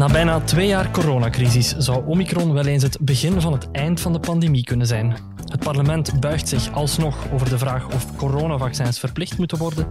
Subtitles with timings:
[0.00, 4.12] Na bijna twee jaar coronacrisis zou Omicron wel eens het begin van het eind van
[4.12, 5.16] de pandemie kunnen zijn.
[5.44, 9.86] Het parlement buigt zich alsnog over de vraag of coronavaccins verplicht moeten worden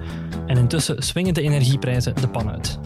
[0.48, 2.80] en intussen swingen de energieprijzen de pan uit.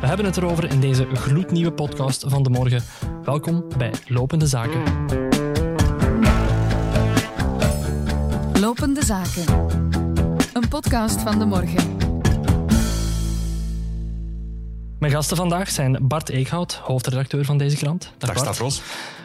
[0.00, 2.82] We hebben het erover in deze gloednieuwe podcast van de morgen.
[3.24, 4.82] Welkom bij Lopende Zaken.
[8.60, 9.44] Lopende Zaken.
[10.52, 11.97] Een podcast van de morgen.
[14.98, 18.12] Mijn gasten vandaag zijn Bart Eekhout, hoofdredacteur van deze krant.
[18.18, 18.82] Dag, Dag Stavros.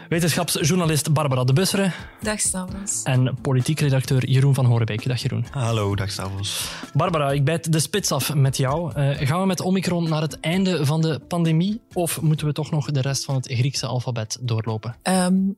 [0.09, 1.93] Wetenschapsjournalist Barbara de Busseren.
[2.21, 3.03] Dag Stavros.
[3.03, 5.07] En politiek redacteur Jeroen van Horebeek.
[5.07, 5.45] Dag Jeroen.
[5.51, 6.71] Hallo, dag Stavros.
[6.93, 8.99] Barbara, ik bijt de spits af met jou.
[8.99, 12.71] Uh, gaan we met Omicron naar het einde van de pandemie of moeten we toch
[12.71, 14.95] nog de rest van het Griekse alfabet doorlopen?
[15.03, 15.57] Um,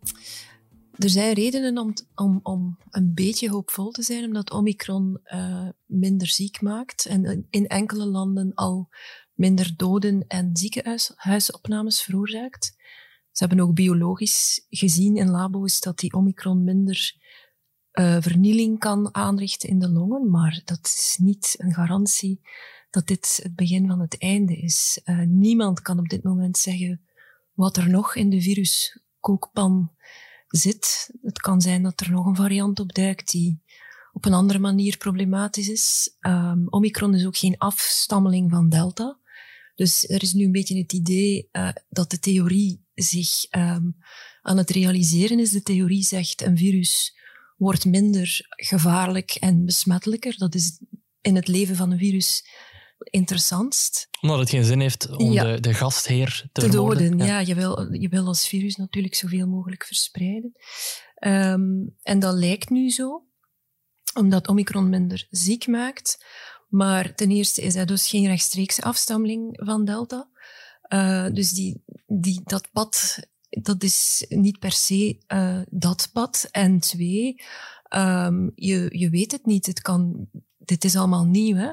[0.96, 6.28] er zijn redenen om, om, om een beetje hoopvol te zijn, omdat Omicron uh, minder
[6.28, 8.90] ziek maakt en in enkele landen al
[9.36, 12.76] minder doden en ziekenhuisopnames veroorzaakt.
[13.32, 17.14] Ze hebben ook biologisch gezien in labo's dat die omicron minder
[17.94, 22.42] uh, vernieling kan aanrichten in de longen, maar dat is niet een garantie
[22.90, 25.02] dat dit het begin van het einde is.
[25.06, 27.02] Uh, niemand kan op dit moment zeggen
[27.54, 29.92] wat er nog in de viruskookpan
[30.48, 31.10] zit.
[31.22, 33.64] Het kan zijn dat er nog een variant opduikt die
[34.14, 36.16] op een andere manier problematisch is.
[36.22, 39.20] Um, Omicron is ook geen afstammeling van Delta.
[39.76, 43.96] Dus er is nu een beetje het idee uh, dat de theorie zich um,
[44.42, 45.52] aan het realiseren is.
[45.52, 47.14] De theorie zegt een virus
[47.58, 50.38] wordt minder gevaarlijk en besmettelijker.
[50.38, 50.82] Dat is
[51.22, 52.44] in het leven van een virus
[52.98, 54.08] interessantst.
[54.22, 57.18] Omdat het geen zin heeft om de, de, gastheer te, te doden.
[57.18, 60.52] Ja, je, wil, je wil als virus natuurlijk zoveel mogelijk verspreiden.
[61.20, 63.26] Um, en dat lijkt nu zo,
[64.14, 66.26] omdat Omicron minder ziek maakt.
[66.76, 70.28] Maar ten eerste is hij dus geen rechtstreekse afstammeling van Delta.
[70.90, 76.48] Uh, dus die, die, dat pad, dat is niet per se uh, dat pad.
[76.52, 77.42] En twee,
[77.96, 79.66] um, je, je weet het niet.
[79.66, 81.56] Het kan, dit is allemaal nieuw.
[81.56, 81.72] Hè?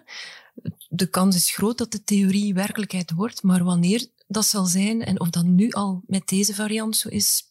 [0.88, 5.20] De kans is groot dat de theorie werkelijkheid wordt, maar wanneer dat zal zijn en
[5.20, 7.42] of dat nu al met deze variant zo is,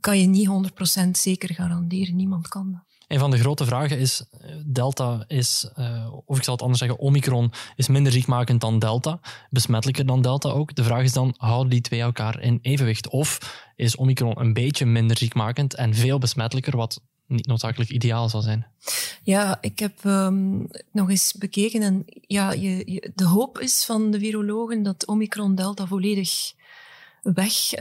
[0.00, 0.72] kan je niet
[1.06, 2.16] 100% zeker garanderen.
[2.16, 2.89] Niemand kan dat.
[3.10, 6.80] Een van de grote vragen is, eh, Delta is, uh, of ik zal het anders
[6.80, 10.74] zeggen, Omicron is minder ziekmakend dan Delta, besmettelijker dan Delta ook.
[10.74, 13.08] De vraag is dan, houden die twee elkaar in evenwicht?
[13.08, 13.38] Of
[13.76, 18.66] is Omicron een beetje minder ziekmakend en veel besmettelijker, wat niet noodzakelijk ideaal zal zijn?
[19.22, 24.18] Ja, ik heb um, nog eens bekeken en ja, je, de hoop is van de
[24.18, 26.52] virologen dat Omicron Delta volledig
[27.22, 27.80] wegdrukt.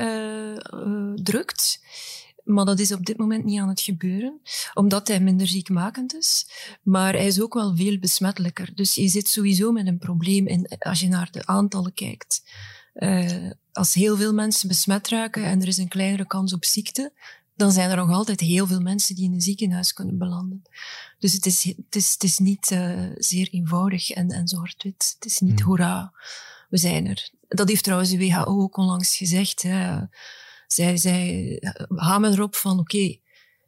[1.81, 1.87] Uh,
[2.49, 4.41] maar dat is op dit moment niet aan het gebeuren,
[4.73, 6.47] omdat hij minder ziekmakend is.
[6.81, 8.75] Maar hij is ook wel veel besmettelijker.
[8.75, 12.43] Dus je zit sowieso met een probleem in, als je naar de aantallen kijkt.
[12.95, 17.11] Uh, als heel veel mensen besmet raken en er is een kleinere kans op ziekte,
[17.55, 20.61] dan zijn er nog altijd heel veel mensen die in een ziekenhuis kunnen belanden.
[21.19, 25.15] Dus het is, het is, het is niet uh, zeer eenvoudig en, en zwart-wit.
[25.19, 25.65] Het is niet mm.
[25.65, 26.13] hoera,
[26.69, 27.29] we zijn er.
[27.47, 29.61] Dat heeft trouwens de WHO ook onlangs gezegd.
[29.61, 29.99] Hè
[30.73, 31.57] zij, zij
[31.95, 33.19] hamen erop van oké,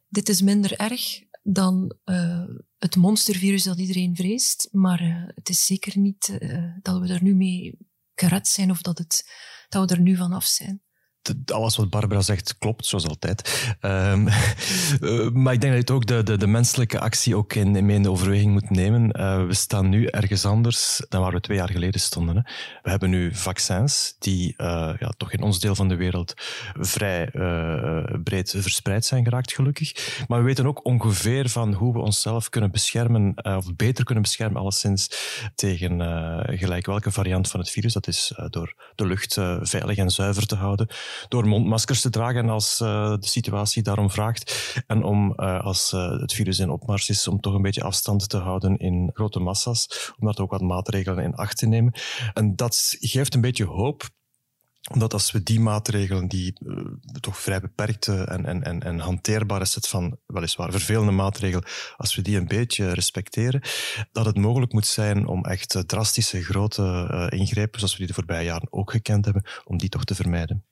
[0.10, 2.44] dit is minder erg dan uh,
[2.78, 7.24] het monstervirus dat iedereen vreest, maar uh, het is zeker niet uh, dat we er
[7.24, 7.78] nu mee
[8.16, 9.30] gered zijn of dat, het,
[9.70, 10.82] dat we er nu vanaf zijn
[11.46, 13.68] alles wat Barbara zegt klopt, zoals altijd.
[13.82, 14.24] Um,
[15.44, 18.12] maar ik denk dat je ook de, de, de, menselijke actie ook in, in, de
[18.12, 19.20] overweging moet nemen.
[19.20, 22.36] Uh, we staan nu ergens anders dan waar we twee jaar geleden stonden.
[22.36, 22.42] Hè.
[22.82, 26.34] We hebben nu vaccins die uh, ja, toch in ons deel van de wereld
[26.80, 27.30] vrij
[28.24, 30.24] breed verspreid zijn geraakt, gelukkig.
[30.28, 34.62] Maar we weten ook ongeveer van hoe we onszelf kunnen beschermen, of beter kunnen beschermen,
[34.62, 35.10] alleszins
[35.56, 36.00] tegen
[36.58, 37.94] gelijk welke variant van het virus.
[37.94, 40.88] Dat is door de lucht veilig en zuiver te houden
[41.28, 44.74] door mondmaskers te dragen als uh, de situatie daarom vraagt.
[44.88, 48.30] En om, uh, als uh, het virus in opmars is, om toch een beetje afstand
[48.30, 50.12] te houden in grote massa's.
[50.20, 51.94] Om daar ook wat maatregelen in acht te nemen.
[52.34, 54.10] En dat geeft een beetje hoop
[54.90, 56.54] omdat als we die maatregelen, die
[57.20, 61.68] toch vrij beperkte en, en, en, en hanteerbare set van weliswaar vervelende maatregelen,
[61.98, 63.62] als we die een beetje respecteren,
[64.12, 68.46] dat het mogelijk moet zijn om echt drastische grote ingrepen, zoals we die de voorbije
[68.46, 70.66] jaren ook gekend hebben, om die toch te vermijden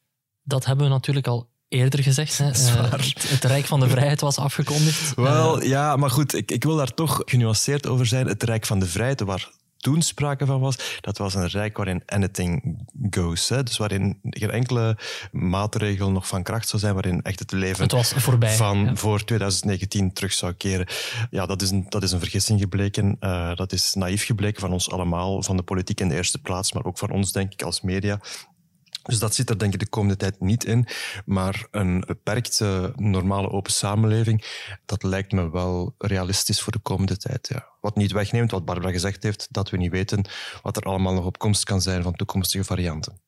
[0.50, 2.38] dat hebben we natuurlijk al eerder gezegd.
[2.38, 2.48] Hè?
[2.60, 5.16] Uh, het, Rijk van de Vrijheid was afgekondigd.
[5.16, 8.28] Wel, uh, ja, maar goed, ik, ik wil daar toch genuanceerd over zijn.
[8.28, 9.50] Het Rijk van de Vrijheid, waar
[9.80, 12.78] toen sprake van was, dat was een rijk waarin anything
[13.10, 13.50] goes.
[13.50, 13.64] Hè?
[13.64, 14.98] Dus waarin geen enkele
[15.32, 18.96] maatregel nog van kracht zou zijn, waarin echt het leven het was voorbij, van ja.
[18.96, 20.88] voor 2019 terug zou keren.
[21.30, 23.18] Ja, dat is een, dat is een vergissing gebleken.
[23.20, 26.74] Uh, dat is naïef gebleken van ons allemaal, van de politiek in de eerste plaats,
[26.74, 28.20] maar ook van ons, denk ik, als media.
[29.04, 30.88] Dus dat zit er denk ik de komende tijd niet in.
[31.26, 34.46] Maar een beperkte, normale open samenleving,
[34.86, 37.48] dat lijkt me wel realistisch voor de komende tijd.
[37.48, 37.68] Ja.
[37.82, 40.26] Wat niet wegneemt, wat Barbara gezegd heeft, dat we niet weten
[40.62, 43.22] wat er allemaal nog op komst kan zijn van toekomstige varianten.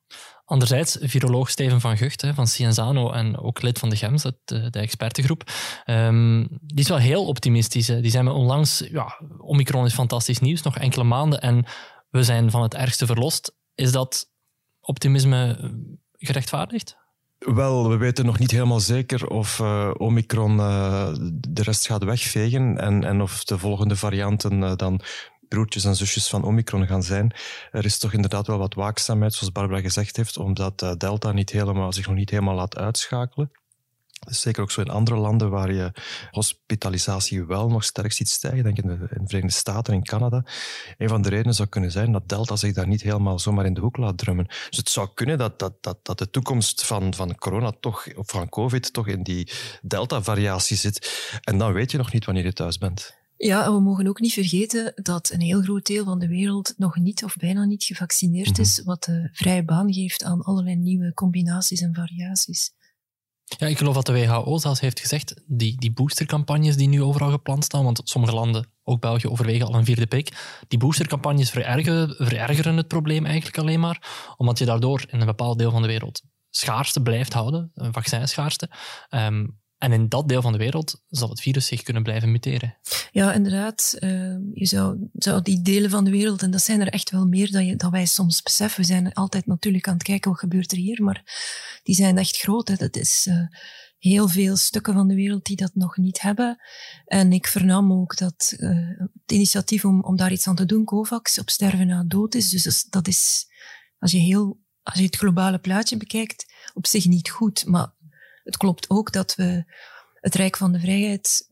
[0.45, 4.79] Anderzijds, viroloog Steven van Gucht van Cienzano en ook lid van de GEMS, de, de
[4.79, 5.51] expertengroep,
[5.85, 7.85] um, die is wel heel optimistisch.
[7.85, 11.65] Die zei me onlangs, ja, Omicron is fantastisch nieuws, nog enkele maanden en
[12.09, 13.55] we zijn van het ergste verlost.
[13.75, 14.30] Is dat
[14.81, 15.69] optimisme eh,
[16.17, 16.97] gerechtvaardigd?
[17.37, 22.77] Wel, we weten nog niet helemaal zeker of uh, Omicron uh, de rest gaat wegvegen
[22.77, 25.01] en, en of de volgende varianten dan
[25.47, 27.33] broertjes en zusjes van Omicron gaan zijn.
[27.71, 31.93] Er is toch inderdaad wel wat waakzaamheid, zoals Barbara gezegd heeft, omdat Delta niet helemaal,
[31.93, 33.51] zich nog niet helemaal laat uitschakelen.
[34.25, 35.91] Dat is zeker ook zo in andere landen waar je
[36.31, 38.63] hospitalisatie wel nog sterk ziet stijgen.
[38.63, 40.45] Denk in de, in de Verenigde Staten en in Canada.
[40.97, 43.73] Een van de redenen zou kunnen zijn dat Delta zich daar niet helemaal zomaar in
[43.73, 44.45] de hoek laat drummen.
[44.47, 48.29] Dus het zou kunnen dat, dat, dat, dat de toekomst van, van corona toch, of
[48.29, 49.51] van COVID toch in die
[49.81, 51.29] Delta-variatie zit.
[51.43, 53.19] En dan weet je nog niet wanneer je thuis bent.
[53.37, 56.73] Ja, en we mogen ook niet vergeten dat een heel groot deel van de wereld
[56.77, 58.87] nog niet of bijna niet gevaccineerd is, mhm.
[58.87, 62.71] wat de vrije baan geeft aan allerlei nieuwe combinaties en variaties.
[63.57, 67.31] Ja, ik geloof dat de WHO zelfs heeft gezegd, die, die boostercampagnes die nu overal
[67.31, 72.15] gepland staan, want sommige landen, ook België, overwegen al een vierde prik, die boostercampagnes verergeren,
[72.17, 75.87] verergeren het probleem eigenlijk alleen maar, omdat je daardoor in een bepaald deel van de
[75.87, 76.21] wereld
[76.51, 78.69] schaarste blijft houden, een vaccinschaarste.
[79.09, 82.77] Um, en in dat deel van de wereld zal het virus zich kunnen blijven muteren.
[83.11, 83.95] Ja, inderdaad.
[83.99, 87.51] Uh, je zou, die delen van de wereld, en dat zijn er echt wel meer
[87.51, 88.81] dan, je, wij soms beseffen.
[88.81, 91.23] We zijn altijd natuurlijk aan het kijken wat gebeurt er hier, maar
[91.83, 92.67] die zijn echt groot.
[92.67, 92.75] Hè.
[92.75, 93.47] Dat is uh,
[93.97, 96.57] heel veel stukken van de wereld die dat nog niet hebben.
[97.05, 100.85] En ik vernam ook dat uh, het initiatief om, om daar iets aan te doen,
[100.85, 102.49] COVAX, op sterven na dood is.
[102.49, 103.45] Dus dat is,
[103.99, 107.65] als je, heel, als je het globale plaatje bekijkt, op zich niet goed.
[107.65, 107.93] Maar
[108.43, 109.65] het klopt ook dat we
[110.13, 111.47] het Rijk van de Vrijheid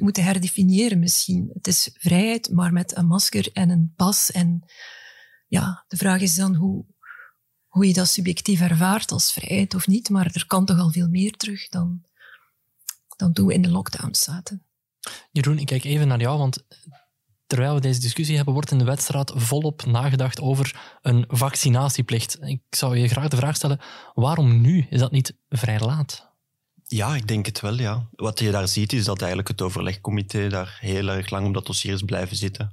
[0.00, 1.50] moeten herdefiniëren misschien.
[1.52, 4.30] Het is vrijheid, maar met een masker en een pas.
[4.30, 4.64] En
[5.46, 6.84] ja, de vraag is dan hoe,
[7.66, 10.08] hoe je dat subjectief ervaart als vrijheid of niet.
[10.08, 12.04] Maar er kan toch al veel meer terug dan,
[13.16, 14.62] dan toen we in de lockdown zaten.
[15.32, 16.64] Jeroen, ik kijk even naar jou, want
[17.48, 22.38] terwijl we deze discussie hebben, wordt in de wedstrijd volop nagedacht over een vaccinatieplicht.
[22.40, 23.80] Ik zou je graag de vraag stellen,
[24.14, 24.86] waarom nu?
[24.90, 26.26] Is dat niet vrij laat?
[26.86, 28.08] Ja, ik denk het wel, ja.
[28.16, 31.66] Wat je daar ziet, is dat eigenlijk het overlegcomité daar heel erg lang op dat
[31.66, 32.72] dossier is blijven zitten.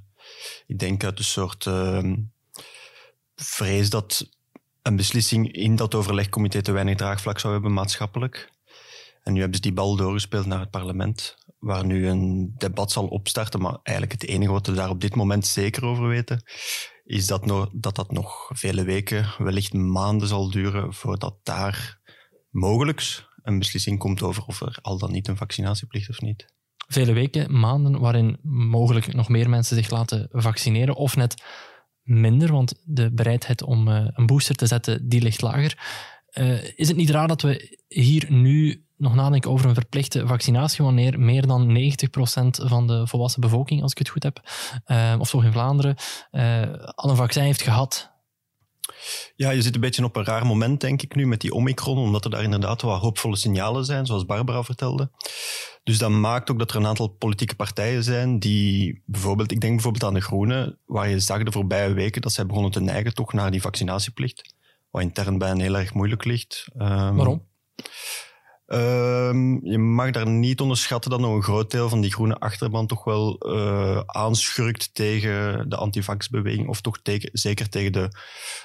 [0.66, 2.12] Ik denk uit een soort uh,
[3.34, 4.30] vrees dat
[4.82, 8.50] een beslissing in dat overlegcomité te weinig draagvlak zou hebben maatschappelijk.
[9.22, 13.06] En nu hebben ze die bal doorgespeeld naar het parlement waar nu een debat zal
[13.06, 13.60] opstarten.
[13.60, 16.42] Maar eigenlijk het enige wat we daar op dit moment zeker over weten,
[17.04, 22.00] is dat dat, dat nog vele weken, wellicht maanden zal duren voordat daar
[22.50, 26.54] mogelijk een beslissing komt over of er al dan niet een vaccinatieplicht of niet.
[26.88, 31.42] Vele weken, maanden waarin mogelijk nog meer mensen zich laten vaccineren of net
[32.02, 35.78] minder, want de bereidheid om eh, een booster te zetten, die ligt lager.
[36.32, 40.84] Uh, is het niet raar dat we hier nu nog nadenken over een verplichte vaccinatie
[40.84, 41.78] wanneer meer dan 90%
[42.48, 44.40] van de volwassen bevolking, als ik het goed heb,
[44.86, 45.96] uh, of toch in Vlaanderen,
[46.32, 46.62] uh,
[46.94, 48.14] al een vaccin heeft gehad.
[49.36, 51.98] Ja, je zit een beetje op een raar moment, denk ik, nu met die Omicron,
[51.98, 55.10] omdat er daar inderdaad wel hoopvolle signalen zijn, zoals Barbara vertelde.
[55.82, 59.72] Dus dat maakt ook dat er een aantal politieke partijen zijn die bijvoorbeeld, ik denk
[59.72, 63.14] bijvoorbeeld aan de Groenen, waar je zag de voorbije weken dat zij begonnen te neigen
[63.14, 64.54] toch naar die vaccinatieplicht,
[64.90, 66.68] wat intern bij hen heel erg moeilijk ligt.
[66.78, 67.46] Um, Waarom?
[68.68, 72.86] Um, je mag daar niet onderschatten dat nog een groot deel van die groene achterban
[72.86, 76.98] toch wel uh, aanschurkt tegen de antivaxbeweging, of toch
[77.32, 78.08] zeker tegen de,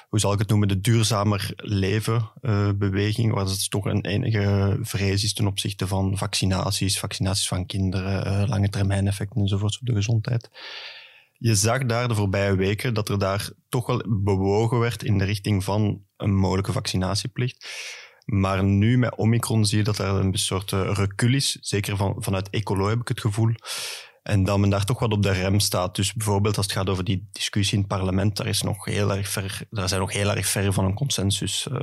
[0.08, 4.78] hoe zal ik het noemen, de duurzamer leven uh, beweging, waar het toch een enige
[4.80, 9.86] vrees is ten opzichte van vaccinaties, vaccinaties van kinderen, uh, lange termijn effecten enzovoorts op
[9.86, 10.50] de gezondheid.
[11.32, 15.24] Je zag daar de voorbije weken dat er daar toch wel bewogen werd in de
[15.24, 17.66] richting van een mogelijke vaccinatieplicht.
[18.24, 21.58] Maar nu met Omicron zie je dat er een soort uh, recul is.
[21.60, 23.54] Zeker van, vanuit ecolo heb ik het gevoel.
[24.22, 25.94] En dat men daar toch wat op de rem staat.
[25.94, 29.16] Dus bijvoorbeeld als het gaat over die discussie in het parlement, daar, is nog heel
[29.16, 31.66] erg ver, daar zijn nog heel erg ver van een consensus.
[31.72, 31.78] Uh,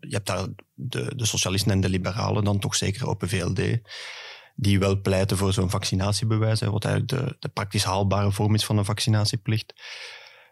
[0.00, 3.60] je hebt daar de, de socialisten en de liberalen dan toch zeker Open VLD,
[4.54, 8.78] die wel pleiten voor zo'n vaccinatiebewijs, wat eigenlijk de, de praktisch haalbare vorm is van
[8.78, 9.74] een vaccinatieplicht.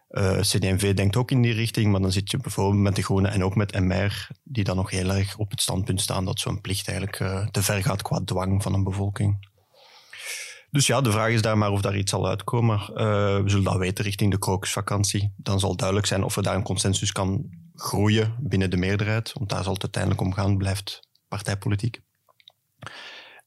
[0.07, 3.31] Eh, CD&V denkt ook in die richting, maar dan zit je bijvoorbeeld met de Groenen
[3.31, 6.61] en ook met MR, die dan nog heel erg op het standpunt staan dat zo'n
[6.61, 9.53] plicht eigenlijk uh, te ver gaat qua dwang van een bevolking.
[10.69, 12.79] Dus ja, de vraag is daar maar of daar iets zal uitkomen.
[12.79, 12.95] Uh,
[13.41, 15.33] we zullen dat weten richting de krokusvakantie.
[15.37, 19.49] Dan zal duidelijk zijn of er daar een consensus kan groeien binnen de meerderheid, want
[19.49, 22.01] daar zal het uiteindelijk om gaan, blijft partijpolitiek.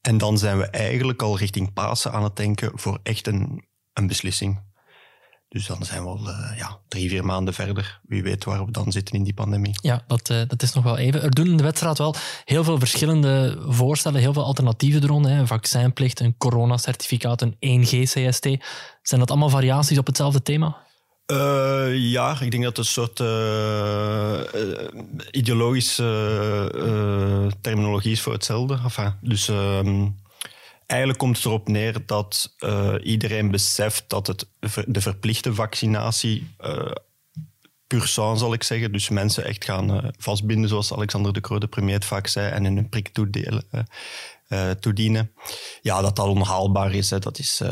[0.00, 4.07] En dan zijn we eigenlijk al richting Pasen aan het denken voor echt een, een
[4.07, 4.68] beslissing.
[5.49, 8.00] Dus dan zijn we al uh, ja, drie, vier maanden verder.
[8.07, 9.78] Wie weet waar we dan zitten in die pandemie.
[9.83, 11.23] Ja, dat, uh, dat is nog wel even.
[11.23, 12.14] Er doen in de wedstrijd wel
[12.45, 15.25] heel veel verschillende voorstellen, heel veel alternatieven erom.
[15.25, 15.38] Hè.
[15.38, 18.47] Een vaccinplicht, een coronacertificaat, een 1G-CST.
[19.02, 20.76] Zijn dat allemaal variaties op hetzelfde thema?
[21.33, 23.21] Uh, ja, ik denk dat het een soort
[25.31, 28.78] ideologische terminologie is voor hetzelfde.
[28.85, 30.07] Enfin, dus ehm,
[30.88, 34.49] Eigenlijk komt het erop neer dat uh, iedereen beseft dat het,
[34.87, 36.90] de verplichte vaccinatie uh,
[37.87, 41.59] pur sang, zal ik zeggen, dus mensen echt gaan uh, vastbinden, zoals Alexander de Croo,
[41.59, 43.64] de premier, het vaak zei, en een prik toedelen,
[44.80, 45.33] toedienen.
[45.83, 47.11] Ja, dat dat onhaalbaar is.
[47.11, 47.18] Hè.
[47.18, 47.62] Dat is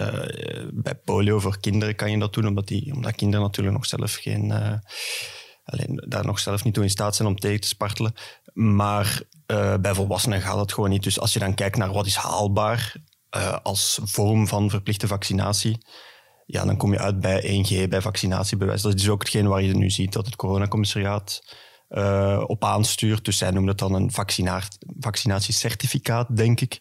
[0.73, 4.15] bij polio voor kinderen kan je dat doen, omdat, die, omdat kinderen natuurlijk nog zelf
[4.15, 4.53] geen...
[5.67, 8.15] Alleen daar nog zelf niet toe in staat zijn om tegen te spartelen.
[8.53, 11.03] Maar uh, bij volwassenen gaat dat gewoon niet.
[11.03, 12.95] Dus als je dan kijkt naar wat is haalbaar
[13.37, 15.79] uh, als vorm van verplichte vaccinatie,
[16.47, 18.83] ja, dan kom je uit bij 1G, bij vaccinatiebewijs.
[18.83, 21.57] Dat is ook hetgeen waar je nu ziet dat het coronacommissariaat
[21.89, 23.25] uh, op aanstuurt.
[23.25, 24.11] Dus zij noemen het dan een
[25.01, 26.79] vaccinatiecertificaat, denk ik.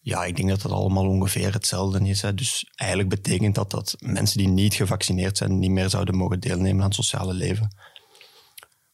[0.00, 2.22] Ja, ik denk dat dat allemaal ongeveer hetzelfde is.
[2.22, 2.34] Hè.
[2.34, 6.80] Dus eigenlijk betekent dat dat mensen die niet gevaccineerd zijn niet meer zouden mogen deelnemen
[6.80, 7.76] aan het sociale leven.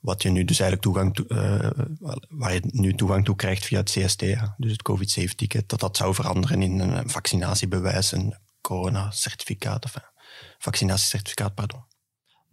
[0.05, 1.87] Wat je nu dus eigenlijk toegang toe, uh,
[2.29, 4.21] waar je nu toegang toe krijgt via het CST,
[4.57, 10.03] dus het COVID-safe-ticket, dat dat zou veranderen in een vaccinatiebewijs, een corona-certificaat of een
[10.59, 11.85] vaccinatiecertificaat, pardon.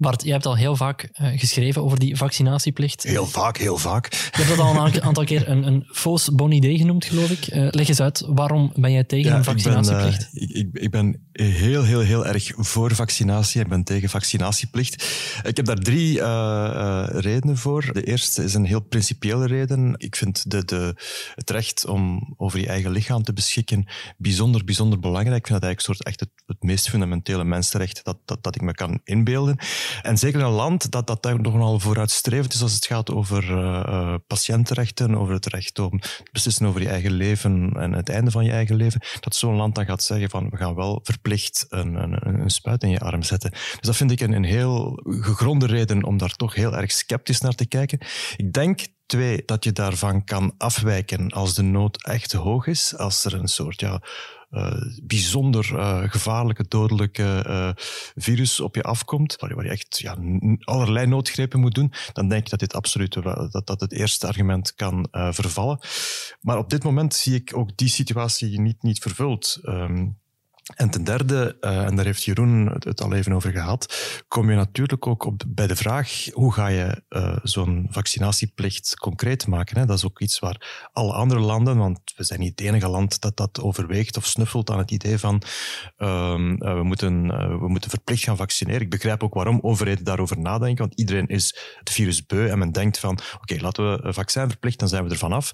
[0.01, 3.03] Bart, jij hebt al heel vaak uh, geschreven over die vaccinatieplicht.
[3.03, 4.13] Heel vaak, heel vaak.
[4.13, 7.47] Je hebt dat al een aantal keer een, een faux bon idee genoemd, geloof ik.
[7.47, 10.29] Uh, leg eens uit, waarom ben jij tegen ja, een vaccinatieplicht?
[10.31, 13.61] Ik ben, uh, ik, ik, ben heel, heel, heel erg voor vaccinatie.
[13.61, 15.03] Ik ben tegen vaccinatieplicht.
[15.43, 16.13] Ik heb daar drie
[17.19, 17.89] redenen voor.
[17.93, 19.93] De eerste is een heel principiële reden.
[19.97, 20.95] Ik vind de, de,
[21.35, 25.37] het recht om over je eigen lichaam te beschikken bijzonder, bijzonder belangrijk.
[25.37, 28.61] Ik vind dat eigenlijk soort echt het, het meest fundamentele mensenrecht dat, dat, dat ik
[28.61, 29.59] me kan inbeelden.
[30.01, 34.15] En zeker een land dat, dat daar nogal vooruitstrevend is als het gaat over uh,
[34.27, 38.45] patiëntenrechten, over het recht om te beslissen over je eigen leven en het einde van
[38.45, 41.95] je eigen leven, dat zo'n land dan gaat zeggen van we gaan wel verplicht een,
[41.95, 43.51] een, een spuit in je arm zetten.
[43.51, 47.41] Dus dat vind ik een, een heel gegronde reden om daar toch heel erg sceptisch
[47.41, 47.99] naar te kijken.
[48.35, 52.97] Ik denk Twee, dat je daarvan kan afwijken als de nood echt hoog is.
[52.97, 54.01] Als er een soort ja,
[55.03, 57.69] bijzonder uh, gevaarlijke, dodelijke uh,
[58.15, 60.17] virus op je afkomt, waar je, waar je echt ja,
[60.59, 63.13] allerlei noodgrepen moet doen, dan denk ik dat dit absoluut
[63.51, 65.79] dat, dat het eerste argument kan vervallen.
[66.41, 69.59] Maar op dit moment zie ik ook die situatie niet, niet vervuld.
[69.63, 70.19] Um,
[70.75, 73.95] en ten derde, uh, en daar heeft Jeroen het al even over gehad,
[74.27, 79.47] kom je natuurlijk ook op, bij de vraag hoe ga je uh, zo'n vaccinatieplicht concreet
[79.47, 79.77] maken.
[79.77, 79.85] Hè?
[79.85, 83.21] Dat is ook iets waar alle andere landen, want we zijn niet het enige land
[83.21, 85.41] dat dat overweegt of snuffelt aan het idee van
[85.97, 87.27] uh, we, moeten,
[87.59, 88.81] we moeten verplicht gaan vaccineren.
[88.81, 92.71] Ik begrijp ook waarom overheden daarover nadenken, want iedereen is het virus beu en men
[92.71, 95.51] denkt van oké, laten we vaccin verplichten, dan zijn we er vanaf.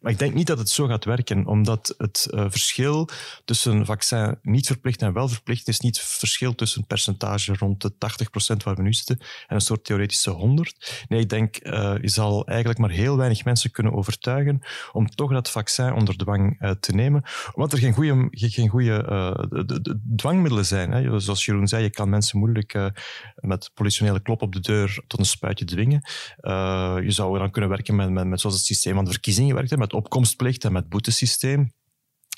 [0.00, 3.08] Maar ik denk niet dat het zo gaat werken, omdat het verschil
[3.44, 7.82] tussen vaccin niet verplicht en wel verplicht is niet het verschil tussen een percentage rond
[7.82, 11.04] de 80% waar we nu zitten en een soort theoretische 100.
[11.08, 14.60] Nee, ik denk, uh, je zal eigenlijk maar heel weinig mensen kunnen overtuigen
[14.92, 20.00] om toch dat vaccin onder dwang uh, te nemen, omdat er geen goede, geen de
[20.16, 20.90] dwangmiddelen zijn.
[20.90, 21.20] Hè.
[21.20, 22.90] Zoals Jeroen zei, je kan mensen moeilijk
[23.34, 26.00] met politionele klop op de deur tot een spuitje dwingen.
[27.04, 29.76] je zou dan kunnen werken met, met, met zoals het systeem van de verkiezingen werkt,
[29.76, 31.72] met opkomstplicht en met boetesysteem.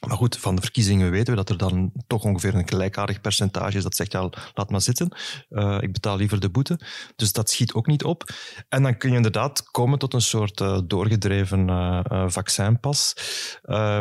[0.06, 3.76] Maar goed, van de verkiezingen weten we dat er dan toch ongeveer een gelijkaardig percentage
[3.76, 5.16] is dat zegt, ja, laat maar zitten,
[5.50, 6.78] uh, ik betaal liever de boete.
[7.16, 8.25] Dus dat schiet ook niet op.
[8.68, 13.14] En dan kun je inderdaad komen tot een soort uh, doorgedreven uh, vaccinpas.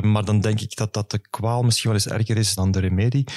[0.02, 2.80] maar dan denk ik dat dat de kwaal misschien wel eens erger is dan de
[2.80, 3.28] remedie,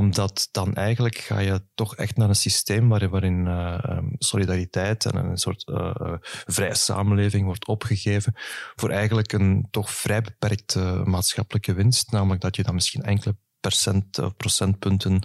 [0.00, 5.16] omdat dan eigenlijk ga je toch echt naar een systeem waarin, waarin uh, solidariteit en
[5.16, 6.14] een soort uh,
[6.46, 8.32] vrije samenleving wordt opgegeven
[8.74, 12.10] voor eigenlijk een toch vrij beperkte maatschappelijke winst.
[12.10, 15.22] Namelijk dat je dan misschien enkele percent of procentpunten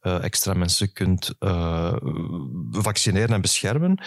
[0.00, 1.34] extra mensen kunt
[2.70, 4.04] vaccineren en beschermen.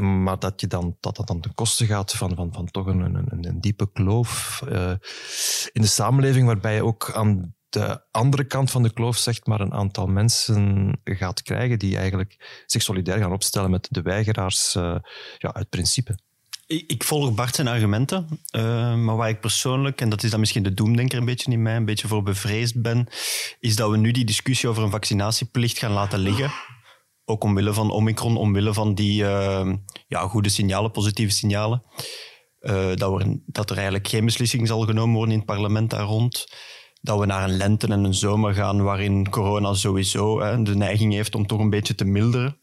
[0.00, 3.00] Maar dat, je dan, dat dat dan ten koste gaat van, van, van toch een,
[3.00, 4.60] een, een diepe kloof
[5.72, 9.60] in de samenleving, waarbij je ook aan de andere kant van de kloof zegt maar
[9.60, 14.96] een aantal mensen gaat krijgen die eigenlijk zich solidair gaan opstellen met de weigeraars uh,
[15.38, 16.18] ja, uit principe.
[16.66, 20.62] Ik, volg Bart zijn argumenten, uh, maar waar ik persoonlijk, en dat is dan misschien
[20.62, 23.06] de doemdenker een beetje in mij, een beetje voor bevreesd ben,
[23.60, 26.50] is dat we nu die discussie over een vaccinatieplicht gaan laten liggen.
[27.24, 29.72] Ook omwille van Omicron, omwille van die uh,
[30.06, 31.82] ja, goede signalen, positieve signalen.
[32.94, 36.46] Dat, er, dat er eigenlijk geen beslissing zal genomen worden in het parlement daar rond.
[37.06, 41.12] Dat we naar een lente en een zomer gaan waarin corona sowieso hè, de neiging
[41.12, 42.58] heeft om toch een beetje te milderen.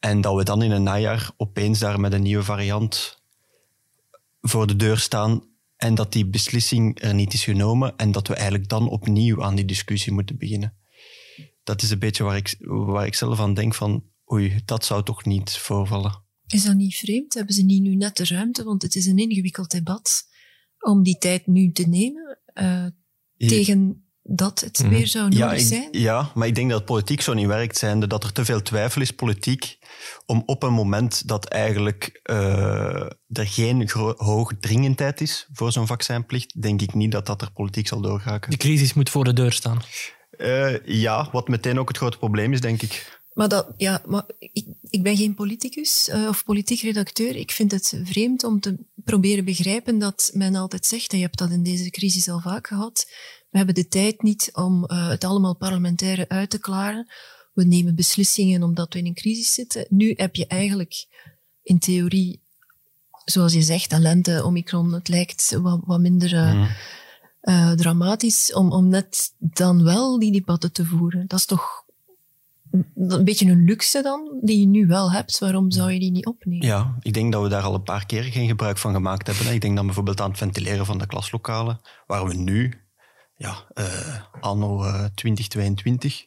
[0.00, 3.22] En dat we dan in een najaar opeens daar met een nieuwe variant
[4.40, 5.42] voor de deur staan
[5.76, 9.54] en dat die beslissing er niet is genomen en dat we eigenlijk dan opnieuw aan
[9.54, 10.76] die discussie moeten beginnen.
[11.62, 15.02] Dat is een beetje waar ik, waar ik zelf aan denk van, oei, dat zou
[15.02, 16.24] toch niet voorvallen.
[16.46, 17.34] Is dat niet vreemd?
[17.34, 18.64] Hebben ze niet nu net de ruimte?
[18.64, 20.24] Want het is een ingewikkeld debat
[20.78, 22.86] om die tijd nu te nemen uh,
[23.48, 24.88] tegen dat het mhm.
[24.88, 25.88] weer zou nodig ja, zijn?
[25.90, 29.00] Ja, maar ik denk dat politiek zo niet werkt, zijnde dat er te veel twijfel
[29.00, 29.78] is, politiek,
[30.26, 36.62] om op een moment dat eigenlijk uh, er geen hoge dringendheid is voor zo'n vaccinplicht,
[36.62, 38.40] denk ik niet dat dat er politiek zal doorgaan.
[38.48, 39.82] De crisis moet voor de deur staan.
[40.38, 43.20] Uh, ja, wat meteen ook het grote probleem is, denk ik.
[43.34, 47.36] Maar, dat, ja, maar ik, ik ben geen politicus uh, of politiek redacteur.
[47.36, 51.38] Ik vind het vreemd om te proberen begrijpen dat men altijd zegt, en je hebt
[51.38, 53.06] dat in deze crisis al vaak gehad,
[53.50, 57.12] we hebben de tijd niet om uh, het allemaal parlementaire uit te klaren.
[57.52, 59.86] We nemen beslissingen omdat we in een crisis zitten.
[59.88, 61.06] Nu heb je eigenlijk
[61.62, 62.42] in theorie,
[63.24, 66.70] zoals je zegt, een lente, omicron, het lijkt wat, wat minder uh,
[67.42, 71.26] uh, dramatisch om, om net dan wel die debatten te voeren.
[71.26, 71.81] Dat is toch
[72.96, 75.38] een beetje een luxe dan, die je nu wel hebt.
[75.38, 76.66] Waarom zou je die niet opnemen?
[76.66, 79.54] Ja, ik denk dat we daar al een paar keer geen gebruik van gemaakt hebben.
[79.54, 82.80] Ik denk dan bijvoorbeeld aan het ventileren van de klaslokalen, waar we nu
[83.36, 86.24] ja, uh, anno uh, 2022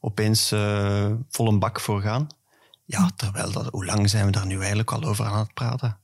[0.00, 2.26] opeens uh, vol een bak voor gaan.
[2.84, 5.98] Ja, terwijl dat, hoe lang zijn we daar nu eigenlijk al over aan het praten?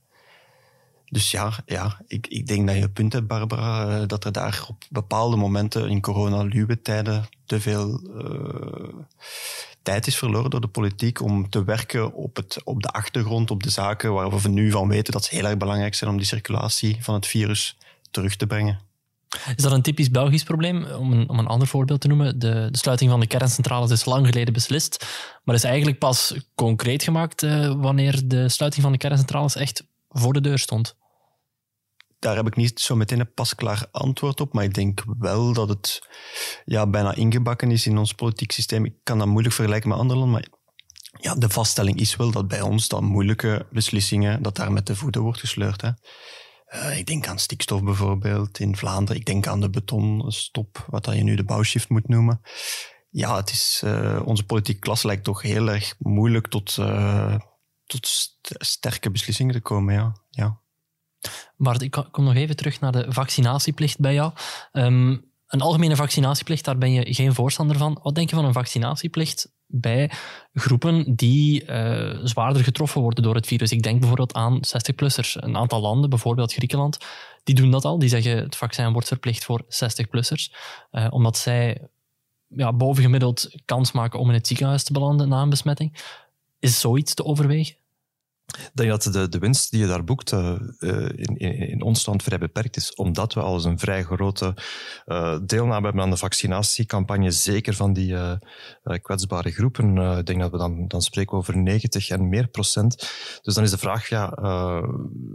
[1.05, 4.65] Dus ja, ja ik, ik denk dat je punt hebt, Barbara, uh, dat er daar
[4.67, 8.01] op bepaalde momenten in corona-luwe tijden te veel
[9.85, 13.63] tijd is verloren door de politiek om te werken op, het, op de achtergrond, op
[13.63, 16.25] de zaken waar we nu van weten dat ze heel erg belangrijk zijn om die
[16.25, 17.77] circulatie van het virus
[18.11, 18.79] terug te brengen.
[19.55, 20.85] Is dat een typisch Belgisch probleem?
[20.85, 22.39] Om een, om een ander voorbeeld te noemen.
[22.39, 25.05] De, de, sluiting van de kerncentrales is lang geleden beslist,
[25.43, 29.83] maar is eigenlijk pas concreet gemaakt uh, wanneer de sluiting van de kerncentrales echt
[30.17, 30.95] voor de deur stond.
[32.19, 35.69] Daar heb ik niet zo meteen een pasklaar antwoord op, maar ik denk wel dat
[35.69, 36.07] het
[36.65, 38.85] ja, bijna ingebakken is in ons politiek systeem.
[38.85, 40.49] Ik kan dat moeilijk vergelijken met andere landen, maar
[41.19, 44.95] ja, de vaststelling is wel dat bij ons dan moeilijke beslissingen, dat daar met de
[44.95, 45.81] voeten wordt gesleurd.
[45.81, 45.89] Hè.
[46.75, 49.19] Uh, ik denk aan stikstof bijvoorbeeld in Vlaanderen.
[49.21, 52.41] Ik denk aan de betonstop, wat dat je nu de bouwshift moet noemen.
[53.09, 57.35] Ja, het is, uh, onze politieke klasse lijkt toch heel erg moeilijk tot, uh,
[57.85, 59.93] tot st sterke beslissingen te komen.
[59.93, 60.15] Ja.
[60.29, 60.59] ja.
[61.57, 64.31] Bart, ik kom nog even terug naar de vaccinatieplicht bij jou.
[64.71, 67.99] Um, een algemene vaccinatieplicht, daar ben je geen voorstander van.
[68.03, 70.11] Wat denk je van een vaccinatieplicht bij
[70.53, 73.71] groepen die uh, zwaarder getroffen worden door het virus?
[73.71, 75.33] Ik denk bijvoorbeeld aan 60-plussers.
[75.33, 76.97] Een aantal landen, bijvoorbeeld Griekenland,
[77.43, 77.99] die doen dat al.
[77.99, 80.55] Die zeggen het vaccin wordt verplicht voor 60-plussers,
[80.91, 81.87] uh, omdat zij
[82.47, 85.97] ja, bovengemiddeld kans maken om in het ziekenhuis te belanden na een besmetting.
[86.59, 87.75] Is zoiets te overwegen?
[88.57, 90.55] Ik denk dat de, de winst die je daar boekt uh,
[91.15, 94.53] in, in, in, ons land vrij beperkt is, omdat we al eens een vrij grote
[95.05, 98.15] uh, deelname hebben aan de vaccinatiecampagne, zeker van die
[99.01, 99.97] kwetsbare groepen.
[100.17, 103.11] ik denk dat we dan, dan spreken over 90 en meer procent.
[103.41, 104.29] Dus dan is de vraag, ja,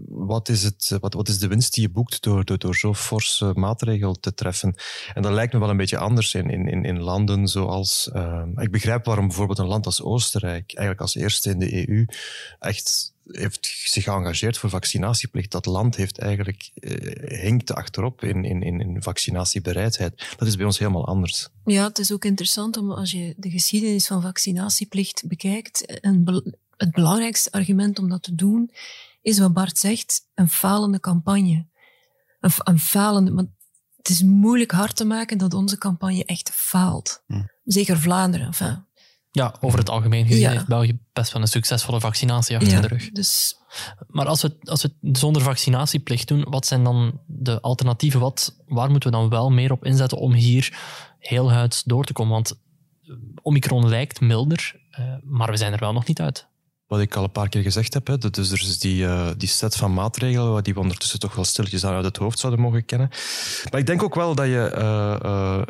[0.08, 3.52] wat, is het, wat, wat is de winst die je boekt door, door, zo'n forse
[3.54, 4.74] maatregel te treffen?
[5.14, 8.10] En dat lijkt me wel een beetje anders in, in, in landen zoals...
[8.56, 12.06] ik begrijp waarom bijvoorbeeld een land als Oostenrijk, eigenlijk als eerste in de EU,
[12.58, 15.50] echt heeft zich geëngageerd voor vaccinatieplicht.
[15.50, 20.34] Dat land heeft eigenlijk, eh, hinkt achterop in, in, in vaccinatiebereidheid.
[20.36, 21.48] Dat is bij ons helemaal anders.
[21.64, 26.00] Ja, het is ook interessant om als je de geschiedenis van vaccinatieplicht bekijkt.
[26.00, 26.44] En
[26.76, 28.70] het belangrijkste argument om dat te doen
[29.22, 31.66] is wat Bart zegt, een falende campagne.
[32.40, 33.44] Een, een falende, maar
[33.96, 37.22] het is moeilijk hard te maken dat onze campagne echt faalt.
[37.26, 37.42] Hm.
[37.64, 38.46] Zeker Vlaanderen.
[38.46, 38.84] Enfin,
[39.30, 40.50] ja, over het algemeen gezien ja.
[40.50, 43.10] heeft België best wel een succesvolle vaccinatie achter ja, de rug.
[43.10, 43.58] Dus...
[44.08, 48.20] Maar als we, als we het zonder vaccinatieplicht doen, wat zijn dan de alternatieven?
[48.20, 50.78] Wat, waar moeten we dan wel meer op inzetten om hier
[51.18, 52.32] heel huids door te komen?
[52.32, 52.58] Want
[53.42, 56.48] Omicron lijkt milder, uh, maar we zijn er wel nog niet uit
[56.90, 58.06] wat ik al een paar keer gezegd heb.
[58.06, 58.18] Hè.
[58.18, 61.84] Dus er is die, uh, die set van maatregelen die we ondertussen toch wel stilletjes
[61.84, 63.08] uit het hoofd zouden mogen kennen.
[63.70, 65.62] Maar ik denk ook wel dat je uh, uh,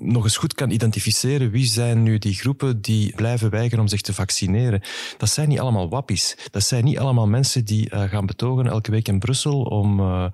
[0.00, 4.00] nog eens goed kan identificeren wie zijn nu die groepen die blijven weigeren om zich
[4.00, 4.80] te vaccineren.
[5.16, 6.36] Dat zijn niet allemaal wappies.
[6.50, 10.24] Dat zijn niet allemaal mensen die uh, gaan betogen elke week in Brussel om uh,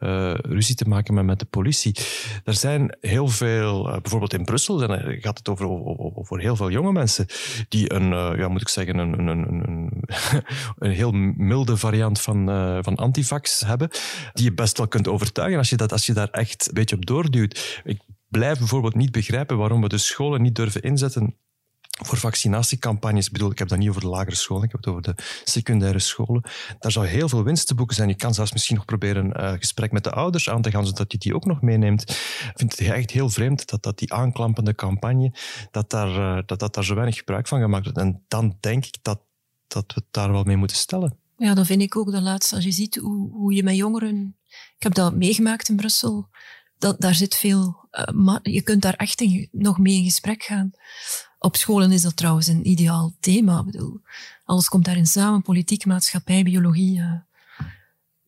[0.00, 1.96] uh, ruzie te maken met, met de politie.
[2.44, 7.26] Er zijn heel veel, bijvoorbeeld in Brussel, dan gaat het over, heel veel jonge mensen
[7.68, 8.08] die een,
[8.38, 10.04] ja, moet ik zeggen, een, een, een,
[10.78, 12.46] een heel milde variant van,
[12.84, 13.90] van antivax hebben,
[14.32, 16.96] die je best wel kunt overtuigen als je, dat, als je daar echt een beetje
[16.96, 17.80] op doorduwt.
[17.84, 17.98] Ik
[18.32, 21.36] blijf bijvoorbeeld niet begrijpen waarom we de scholen niet durven inzetten
[21.90, 23.26] voor vaccinatiecampagnes.
[23.26, 25.22] Ik bedoel, ik heb dat niet over de lagere scholen, ik heb het over de
[25.44, 26.42] secundaire scholen.
[26.78, 28.08] Daar zou heel veel winst te boeken zijn.
[28.08, 30.86] Je kan zelfs misschien nog proberen een uh, gesprek met de ouders aan te gaan,
[30.86, 32.10] zodat je die ook nog meeneemt.
[32.10, 35.32] Ik vind het echt heel vreemd dat, dat die aanklampende campagne,
[35.70, 37.98] dat daar, uh, dat, dat daar zo weinig gebruik van gemaakt wordt.
[37.98, 39.20] En dan denk ik dat,
[39.66, 41.16] dat we het daar wel mee moeten stellen.
[41.36, 42.54] Ja, dat vind ik ook de laatste.
[42.54, 44.36] Als je ziet hoe, hoe je met jongeren...
[44.76, 46.28] Ik heb dat meegemaakt in Brussel.
[46.78, 50.70] Dat, daar zit veel uh, je kunt daar echt in, nog mee in gesprek gaan.
[51.38, 53.58] Op scholen is dat trouwens een ideaal thema.
[53.58, 54.00] Ik bedoel,
[54.44, 56.98] alles komt daarin samen, politiek, maatschappij, biologie.
[56.98, 57.12] Uh,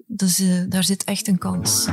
[0.07, 1.85] dus uh, daar zit echt een kans.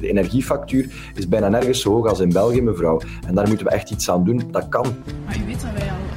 [0.00, 3.00] De energiefactuur is bijna nergens zo hoog als in België, mevrouw.
[3.26, 4.50] En daar moeten we echt iets aan doen.
[4.50, 4.96] Dat kan.
[5.24, 6.15] Maar u weet dat wij al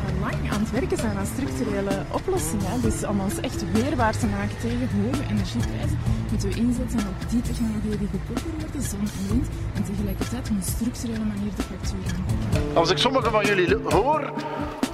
[0.70, 2.82] het werken zijn aan structurele oplossingen.
[2.82, 7.42] Dus om ons echt weerbaar te maken tegen hoge energieprijzen, moeten we inzetten op die
[7.42, 12.14] technologieën die goedkoper worden, zon en wind, en tegelijkertijd op een structurele manier de factuur
[12.18, 12.76] aanpakken.
[12.76, 14.22] Als ik sommige van jullie hoor,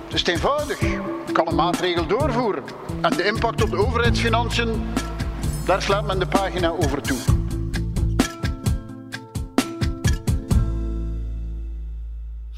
[0.06, 0.82] het is eenvoudig.
[0.82, 2.64] Ik kan een maatregel doorvoeren.
[3.02, 4.70] En de impact op de overheidsfinanciën,
[5.66, 7.45] daar slaat men de pagina over toe.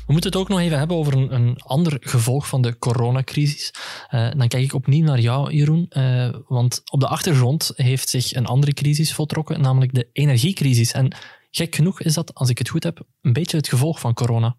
[0.08, 3.74] We moeten het ook nog even hebben over een, een ander gevolg van de coronacrisis.
[4.12, 5.86] Uh, dan kijk ik opnieuw naar jou, Jeroen.
[5.90, 10.92] Uh, want op de achtergrond heeft zich een andere crisis voltrokken, namelijk de energiecrisis.
[10.92, 11.16] En
[11.52, 14.58] gek genoeg is dat, als ik het goed heb, een beetje het gevolg van corona.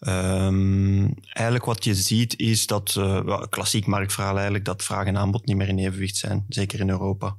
[0.00, 5.46] Um, eigenlijk wat je ziet is dat, uh, klassiek marktverhaal eigenlijk, dat vraag en aanbod
[5.46, 7.36] niet meer in evenwicht zijn, zeker in Europa.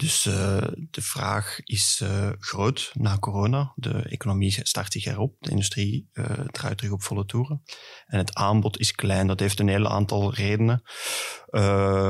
[0.00, 3.72] Dus uh, de vraag is uh, groot na corona.
[3.76, 5.34] De economie start zich erop.
[5.38, 7.62] De industrie uh, draait terug op volle toeren.
[8.06, 9.26] En het aanbod is klein.
[9.26, 10.82] Dat heeft een heel aantal redenen.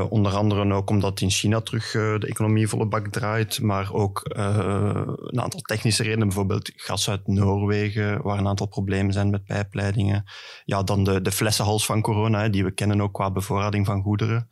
[0.08, 3.60] onder andere ook omdat in China terug de economie volle bak draait.
[3.60, 6.26] Maar ook een aantal technische redenen.
[6.26, 10.24] Bijvoorbeeld gas uit Noorwegen, waar een aantal problemen zijn met pijpleidingen.
[10.64, 14.48] Ja, dan de, de flessenhals van corona, die we kennen ook qua bevoorrading van goederen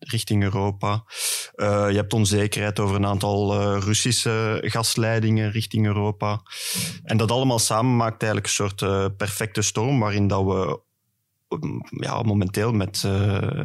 [0.00, 1.04] richting Europa.
[1.56, 6.42] Uh, je hebt onzekerheid over een aantal uh, Russische gasleidingen richting Europa.
[7.04, 10.80] En dat allemaal samen maakt eigenlijk een soort uh, perfecte storm waarin dat we
[11.90, 13.04] ja, momenteel met,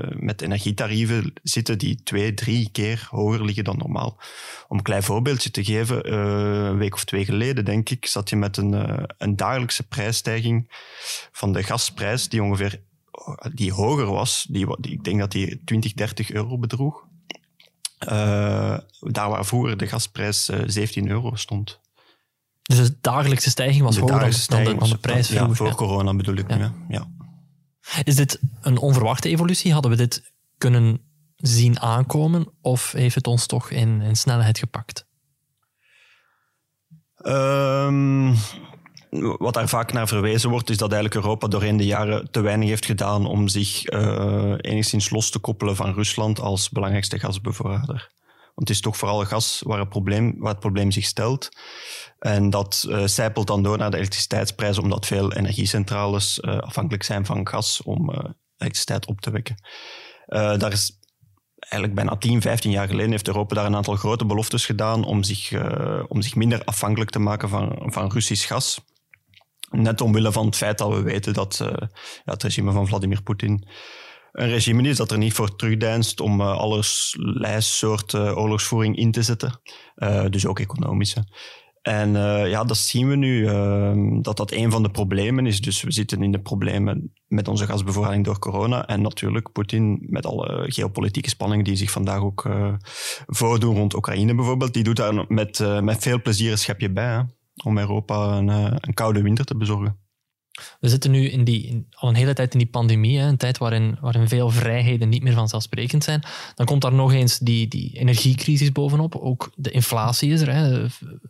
[0.10, 4.20] met energietarieven zitten die twee, drie keer hoger liggen dan normaal.
[4.68, 8.36] Om een klein voorbeeldje te geven, een week of twee geleden, denk ik, zat je
[8.36, 10.72] met een, een dagelijkse prijsstijging
[11.32, 12.82] van de gasprijs die ongeveer
[13.54, 17.04] die hoger was, die, ik denk dat die 20, 30 euro bedroeg.
[18.10, 21.80] Uh, daar waar vroeger de gasprijs uh, eh, 17 euro stond.
[22.62, 26.36] Dus de dagelijkse stijging was hoger dan, de, dan de prijs Ja, voor corona bedoel
[26.36, 26.50] ik.
[26.50, 26.74] Ja.
[26.90, 27.08] ja.
[28.04, 29.74] Is dit een onverwachte evolutie?
[29.74, 31.02] Hadden we dit kunnen
[31.36, 35.08] zien aankomen of heeft het ons toch in, in snelheid gepakt?
[37.24, 38.36] Um,
[39.22, 42.70] wat daar vaak naar verwezen wordt, is dat eigenlijk Europa doorheen de jaren te weinig
[42.70, 48.14] heeft gedaan om zich uh, enigszins los te koppelen van Rusland als belangrijkste gasbevoorrader.
[48.56, 51.50] Want het is toch vooral gas waar het probleem, waar het probleem zich stelt.
[52.20, 57.26] En dat uh, zijpelt dan door naar de elektriciteitsprijs, omdat veel energiecentrales uh, afhankelijk zijn
[57.26, 58.10] van gas om
[58.58, 59.56] elektriciteit op te wekken.
[60.28, 61.00] daar is
[61.58, 65.24] eigenlijk bijna 10, 15 jaar geleden heeft Europa daar een aantal grote beloftes gedaan om
[65.24, 65.54] zich,
[66.08, 68.82] om zich minder afhankelijk te maken van, van Russisch gas.
[69.76, 71.90] Net omwille van het feit dat we weten dat ja,
[72.26, 73.68] het regime van Vladimir Poetin
[74.36, 79.22] een regime is dat er niet voor terugdeinst om uh, allerlei soorten oorlogsvoering in te
[79.22, 79.60] zetten.
[79.96, 81.28] Uh, dus ook economische.
[81.82, 82.12] En
[82.50, 85.62] ja, dat zien we nu, ehm, dat dat een van de problemen is.
[85.62, 88.88] Dus we zitten in de problemen met onze gasbevoorrading door corona.
[88.88, 92.50] En natuurlijk Poetin met alle geopolitieke spanningen die zich vandaag ook
[93.26, 94.74] voordoen rond Oekraïne bijvoorbeeld.
[94.74, 97.14] Die doet daar met, met veel plezier een schepje bij.
[97.14, 97.22] Hè?
[97.64, 100.04] Om Europa een, eh, een koude winter te bezorgen.
[100.80, 103.98] We zitten nu in die, al een hele tijd in die pandemie, een tijd waarin,
[104.02, 106.24] waarin veel vrijheden niet meer vanzelfsprekend zijn.
[106.56, 109.16] Dan komt daar nog eens die, die energiecrisis bovenop.
[109.16, 110.54] Ook de inflatie is er.
[110.54, 110.82] Hè.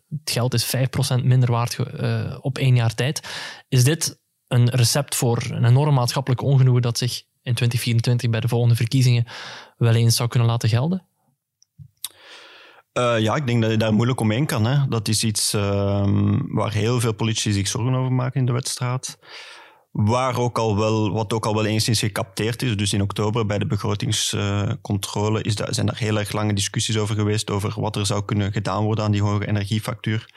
[0.10, 3.28] Het geld is 5% minder waard uh, op één jaar tijd.
[3.68, 8.48] Is dit een recept voor een enorm maatschappelijk ongenoegen dat zich in 2024 bij de
[8.48, 9.26] volgende verkiezingen
[9.78, 11.08] wel eens zou kunnen laten gelden?
[12.98, 14.66] Uh, ja, ik denk dat je daar moeilijk omheen kan.
[14.66, 14.88] Hè.
[14.88, 16.08] Dat is iets uh,
[16.48, 19.18] waar heel veel politici zich zorgen over maken in de wedstrijd.
[19.92, 22.78] Waar ook al wel, wat ook al wel enigszins gecapteerd is.
[22.78, 27.16] Dus in oktober bij de begrotingscontrole is daar, zijn er heel erg lange discussies over
[27.16, 27.50] geweest.
[27.50, 30.30] Over wat er zou kunnen gedaan worden aan die hoge energiefactuur.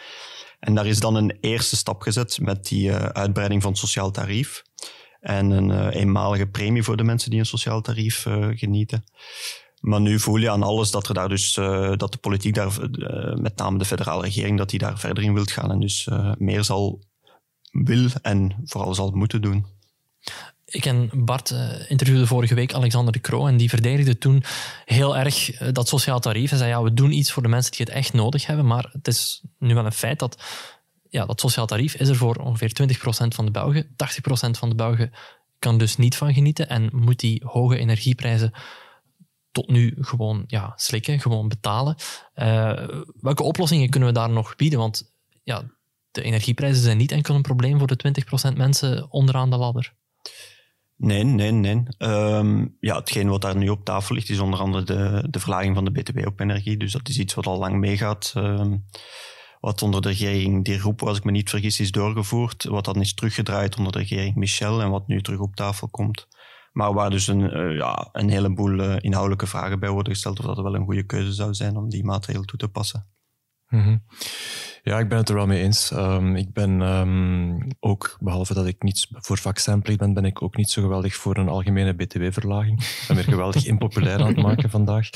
[0.60, 4.10] En daar is dan een eerste stap gezet met die uh, uitbreiding van het sociaal
[4.10, 4.62] tarief.
[5.20, 9.04] En een uh, eenmalige premie voor de mensen die een sociaal tarief genieten.
[9.80, 11.54] Maar nu voel je aan alles dat er daar dus
[11.96, 12.72] dat de politiek daar,
[13.40, 16.64] met name de federale regering, dat die daar verder in wilt gaan en dus meer
[16.64, 17.02] zal
[17.70, 19.66] wil en vooral zal moeten doen.
[20.64, 21.54] Ik en Bart
[21.88, 24.42] interviewde vorige week Alexander de Croo en die verdedigde toen
[24.84, 26.50] heel erg dat sociaal tarief.
[26.50, 28.88] Hij zei, ja, we doen iets voor de mensen die het echt nodig hebben, maar
[28.92, 30.42] het is nu wel een feit dat
[31.10, 33.84] ja, dat sociaal tarief is er voor ongeveer 20% van de Belgen.
[33.84, 33.86] 80%
[34.50, 35.12] van de Belgen
[35.58, 38.52] kan dus niet van genieten en moet die hoge energieprijzen
[39.58, 41.96] tot nu gewoon ja, slikken, gewoon betalen.
[42.34, 42.88] Uh,
[43.20, 44.78] welke oplossingen kunnen we daar nog bieden?
[44.78, 45.62] Want ja,
[46.10, 49.94] de energieprijzen zijn niet enkel een probleem voor de 20% mensen onderaan de ladder.
[50.96, 51.82] Nee, nee, nee.
[51.98, 55.74] Um, ja, hetgeen wat daar nu op tafel ligt, is onder andere de, de verlaging
[55.74, 56.76] van de BTW op energie.
[56.76, 58.32] Dus dat is iets wat al lang meegaat.
[58.36, 58.84] Um,
[59.60, 62.64] wat onder de regering Die Roep, als ik me niet vergis, is doorgevoerd.
[62.64, 66.28] Wat dan is teruggedraaid onder de regering Michel en wat nu terug op tafel komt.
[66.78, 70.46] Maar waar dus een, uh, ja, een heleboel uh, inhoudelijke vragen bij worden gesteld of
[70.46, 73.06] dat wel een goede keuze zou zijn om die maatregel toe te passen.
[73.68, 74.04] Mm -hmm.
[74.82, 75.90] Ja, ik ben het er wel mee eens.
[75.90, 80.56] Um, ik ben um, ook, behalve dat ik niet voor vakcijnplicht ben, ben ik ook
[80.56, 82.80] niet zo geweldig voor een algemene btw-verlaging.
[82.80, 85.10] Ik ben weer geweldig impopulair aan het maken vandaag.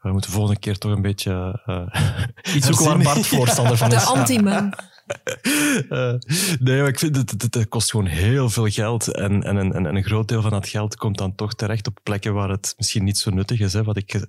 [0.00, 1.62] We moeten de volgende keer toch een beetje...
[1.66, 4.04] Uh, Iets zoeken waar Bart voorstander van is.
[4.04, 4.74] De anti-man.
[5.90, 6.14] Uh,
[6.60, 9.08] nee, maar ik vind het, het, kost gewoon heel veel geld.
[9.08, 11.98] En, en, en, en, een groot deel van dat geld komt dan toch terecht op
[12.02, 13.72] plekken waar het misschien niet zo nuttig is.
[13.72, 13.82] Hè.
[13.82, 14.24] Wat ik,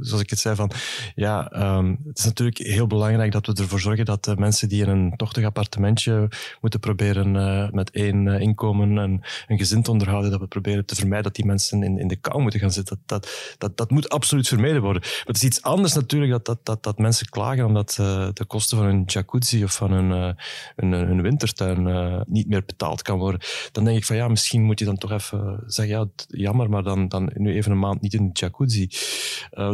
[0.00, 0.70] zoals ik het zei, van
[1.14, 4.82] ja, um, het is natuurlijk heel belangrijk dat we ervoor zorgen dat de mensen die
[4.82, 6.28] in een tochtig appartementje
[6.60, 10.86] moeten proberen uh, met één uh, inkomen en een gezin te onderhouden, dat we proberen
[10.86, 13.00] te vermijden dat die mensen in, in de kou moeten gaan zitten.
[13.06, 15.02] Dat, dat, dat, dat moet absoluut vermeden worden.
[15.02, 17.92] Maar het is iets anders natuurlijk dat, dat, dat, dat mensen klagen omdat
[18.34, 20.36] de kosten van hun jacuzzi of van van hun,
[20.76, 23.40] hun, wintertuin uh, niet meer betaald kan worden.
[23.72, 26.82] Dan denk ik van ja, misschien moet je dan toch even zeggen, ja, jammer, maar
[26.82, 28.86] dan, dan nu even een maand niet in de jacuzzi.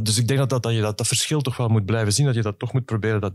[0.03, 2.27] Dus ik denk dat, dat, dat je dat, dat verschil toch wel moet blijven zien,
[2.27, 3.33] dat je dat toch moet proberen dat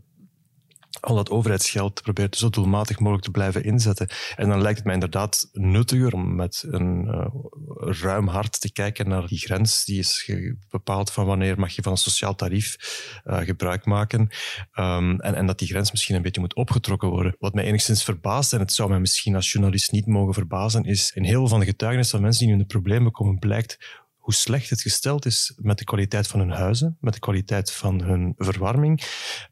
[0.99, 4.09] al dat overheidsgeld probeert zo doelmatig mogelijk te blijven inzetten.
[4.35, 7.25] En dan lijkt het mij inderdaad nuttiger om met een uh,
[8.01, 9.85] ruim hart te kijken naar die grens.
[9.85, 10.31] Die is
[10.69, 12.75] bepaald van wanneer mag je van een sociaal tarief
[13.25, 14.29] uh, gebruik maken.
[14.75, 17.35] Um, en, en dat die grens misschien een beetje moet opgetrokken worden.
[17.39, 21.11] Wat mij enigszins verbaast, en het zou mij misschien als journalist niet mogen verbazen, is
[21.11, 24.33] in heel veel van de getuigenissen van mensen die in de problemen komen, blijkt hoe
[24.33, 28.33] slecht het gesteld is met de kwaliteit van hun huizen, met de kwaliteit van hun
[28.37, 29.03] verwarming,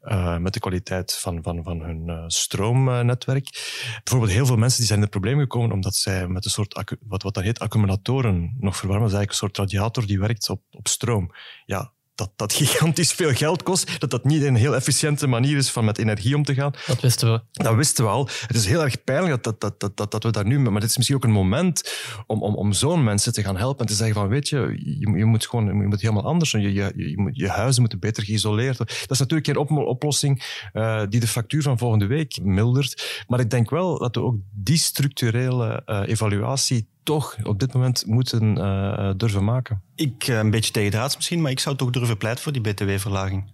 [0.04, 3.48] uh, met de kwaliteit van, van, van hun uh, stroomnetwerk.
[4.04, 6.96] Bijvoorbeeld heel veel mensen die zijn in het probleem gekomen omdat zij met een soort,
[7.00, 9.08] wat, wat dat heet, accumulatoren nog verwarmen.
[9.08, 11.30] Dat is eigenlijk een soort radiator die werkt op, op stroom.
[11.66, 15.70] Ja, dat dat gigantisch veel geld kost, dat dat niet een heel efficiënte manier is
[15.70, 16.72] van met energie om te gaan.
[16.86, 17.40] Dat wisten we.
[17.52, 18.28] Dat wisten we al.
[18.46, 20.58] Het is heel erg pijnlijk dat, dat, dat, dat, dat we daar nu...
[20.58, 21.94] Maar dit is misschien ook een moment
[22.26, 24.58] om, om, om zo'n mensen te gaan helpen en te zeggen van, weet je,
[24.98, 26.60] je, je moet gewoon je moet helemaal anders doen.
[26.60, 28.96] Je, je, je, moet, je huizen moeten beter geïsoleerd worden.
[29.00, 33.24] Dat is natuurlijk geen op, oplossing uh, die de factuur van volgende week mildert.
[33.26, 38.06] Maar ik denk wel dat we ook die structurele uh, evaluatie toch op dit moment
[38.06, 39.82] moeten uh, durven maken?
[39.94, 43.52] Ik, uh, een beetje tegendraads misschien, maar ik zou toch durven pleiten voor die btw-verlaging.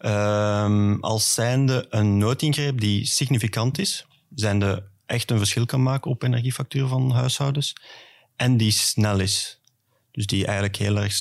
[0.00, 6.22] Uh, als zijnde een noodingreep die significant is, zijnde echt een verschil kan maken op
[6.22, 7.76] energiefactuur van huishoudens,
[8.36, 9.60] en die snel is.
[10.12, 11.20] Dus die eigenlijk heel erg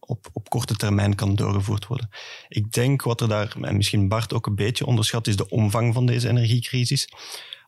[0.00, 2.08] op, op korte termijn kan doorgevoerd worden.
[2.48, 5.94] Ik denk wat er daar, en misschien Bart ook een beetje onderschat, is de omvang
[5.94, 7.08] van deze energiecrisis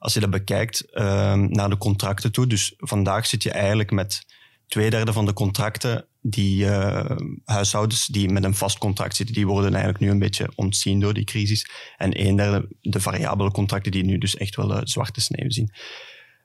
[0.05, 2.47] als je dat bekijkt uh, naar de contracten toe.
[2.47, 4.25] Dus vandaag zit je eigenlijk met
[4.67, 7.11] twee derde van de contracten die uh,
[7.45, 11.15] huishoudens die met een vast contract zitten, die worden eigenlijk nu een beetje ontzien door
[11.15, 11.71] die crisis.
[11.97, 15.73] En een derde de variabele contracten die nu dus echt wel uh, zwarte sneeuw zien.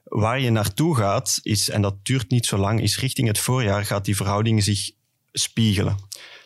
[0.04, 3.86] Waar je naartoe gaat, is, en dat duurt niet zo lang, is richting het voorjaar
[3.86, 4.92] gaat die verhouding zich
[5.32, 5.98] spiegelen.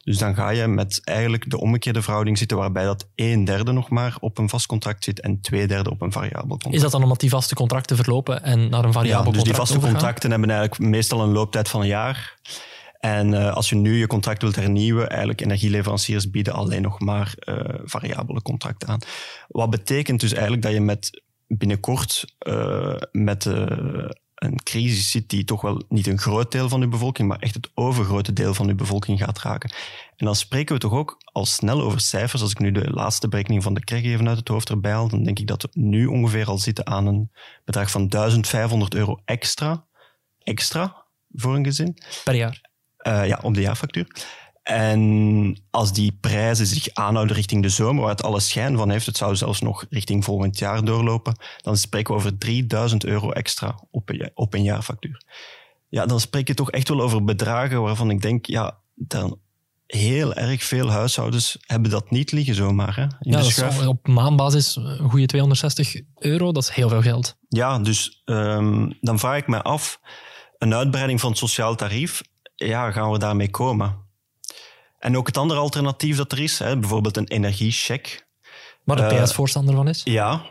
[0.03, 3.89] Dus dan ga je met eigenlijk de omgekeerde verhouding zitten, waarbij dat een derde nog
[3.89, 6.75] maar op een vast contract zit en twee derde op een variabel contract.
[6.75, 9.45] Is dat dan omdat die vaste contracten verlopen en naar een variabel ja, dus contract
[9.45, 9.95] die vaste overgaan?
[9.95, 12.39] contracten hebben eigenlijk meestal een looptijd van een jaar.
[12.99, 17.33] En uh, als je nu je contract wilt hernieuwen, eigenlijk energieleveranciers bieden alleen nog maar
[17.39, 18.99] uh, variabele contracten aan.
[19.47, 23.49] Wat betekent dus eigenlijk dat je met binnenkort uh, met
[24.43, 27.53] een crisis zit die toch wel niet een groot deel van uw bevolking, maar echt
[27.53, 29.73] het overgrote deel van uw bevolking gaat raken.
[30.15, 32.41] En dan spreken we toch ook al snel over cijfers.
[32.41, 35.07] Als ik nu de laatste berekening van de KREG even uit het hoofd erbij haal,
[35.07, 37.31] dan denk ik dat we nu ongeveer al zitten aan een
[37.63, 39.85] bedrag van 1500 euro extra,
[40.43, 41.97] extra voor een gezin.
[42.23, 42.71] Per jaar?
[43.07, 44.07] Uh, ja, op de jaarfactuur.
[44.63, 49.05] En als die prijzen zich aanhouden richting de zomer, waar het alle schijn van heeft,
[49.05, 53.79] het zou zelfs nog richting volgend jaar doorlopen, dan spreken we over 3000 euro extra
[53.91, 55.21] op een, op een jaarfactuur.
[55.89, 59.39] Ja, dan spreek je toch echt wel over bedragen waarvan ik denk, ja, dan
[59.87, 62.95] heel erg veel huishoudens hebben dat niet liggen zomaar.
[62.95, 63.87] Hè, in ja, de schuif.
[63.87, 67.35] op maandbasis een goede 260 euro, dat is heel veel geld.
[67.47, 69.99] Ja, dus um, dan vraag ik me af,
[70.57, 72.21] een uitbreiding van het sociaal tarief,
[72.55, 74.02] ja, gaan we daarmee komen?
[75.03, 78.27] En ook het andere alternatief dat er is, hè, bijvoorbeeld een energiecheck.
[78.83, 80.01] Waar de PS voorstander van is?
[80.03, 80.45] Ja.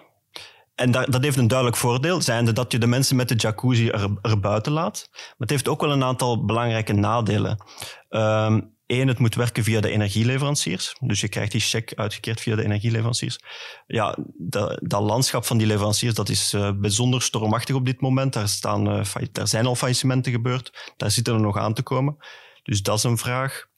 [0.75, 3.89] En dat, dat heeft een duidelijk voordeel, zijnde dat je de mensen met de jacuzzi
[3.89, 5.09] er, er buiten laat.
[5.13, 7.65] Maar het heeft ook wel een aantal belangrijke nadelen.
[8.09, 10.97] Eén, ehm, het moet werken via de energieleveranciers.
[11.01, 13.39] Dus je krijgt die check uitgekeerd via de energieleveranciers.
[13.87, 18.33] Ja, dat, dat landschap van die leveranciers dat is uh, bijzonder stormachtig op dit moment.
[18.33, 20.93] Daar, staan, uh, daar zijn al faillissementen gebeurd.
[20.97, 22.17] Daar zitten er nog aan te komen.
[22.63, 23.71] Dus dat is een vraag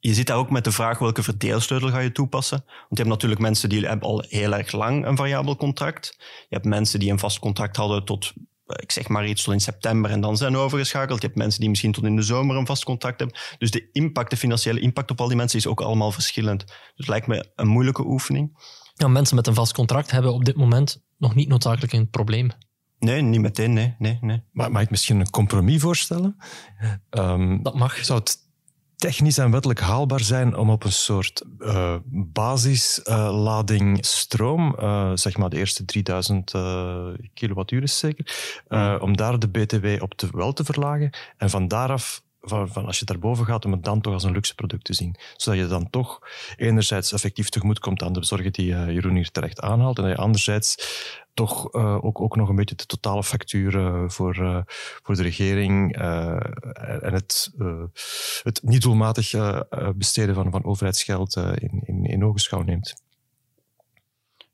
[0.00, 2.62] je zit daar ook met de vraag welke verdeelsleutel ga je toepassen.
[2.66, 6.14] Want je hebt natuurlijk mensen die hebben al heel erg lang een variabel contract.
[6.18, 8.32] Je hebt mensen die een vast contract hadden tot,
[8.66, 11.20] eh, ik zeg maar iets, tot in september en dan zijn overgeschakeld.
[11.20, 13.38] Je hebt mensen die misschien tot in de zomer een vast contract hebben.
[13.58, 16.66] Dus de impact, de financiële impact op al die mensen is ook allemaal verschillend.
[16.66, 18.58] Dus het lijkt me een moeilijke oefening.
[18.94, 22.50] Ja, mensen met een vast contract hebben op dit moment nog niet noodzakelijk een probleem.
[22.98, 23.94] Nee, niet meteen, nee.
[23.98, 24.42] nee, nee.
[24.52, 26.36] Maar mag ik misschien een compromis voorstellen?
[27.10, 28.04] Um, dat mag.
[28.04, 28.39] Zou het
[29.00, 31.96] technisch en wettelijk haalbaar zijn om op een soort uh,
[32.32, 36.52] basislading uh, stroom, uh, zeg maar de eerste 3000
[37.34, 38.26] kilowattuur is zeker,
[39.00, 42.98] om daar de BTW op te, wel te verlagen en van daaraf van, van, als
[42.98, 45.16] je daarboven gaat, om het dan toch als een luxe product te zien.
[45.36, 46.18] Zodat je dan toch
[46.56, 50.18] enerzijds effectief tegemoet komt aan de zorgen die Jeroen hier terecht aanhaalt, en dat je
[50.18, 50.74] anderzijds
[51.34, 54.60] toch uh, ook, ook nog een beetje de totale factuur uh, voor, uh,
[55.02, 57.52] voor de regering en het,
[58.42, 59.30] het niet doelmatig
[59.96, 62.94] besteden van, van overheidsgeld in, in, in ogenschouw neemt.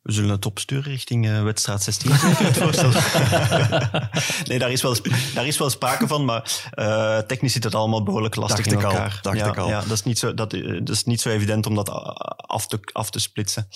[0.06, 2.90] We zullen het opsturen richting uh, wedstrijd 16, het voorstel.
[4.48, 4.96] nee, daar is, wel,
[5.34, 8.84] daar is wel sprake van, maar uh, technisch zit het allemaal behoorlijk lastig dacht in
[8.84, 9.12] elkaar.
[9.14, 9.68] Al, dacht ja, ik al.
[9.68, 11.90] Ja, dat, is niet zo, dat, dat is niet zo evident om dat
[12.36, 13.68] af te, af te splitsen.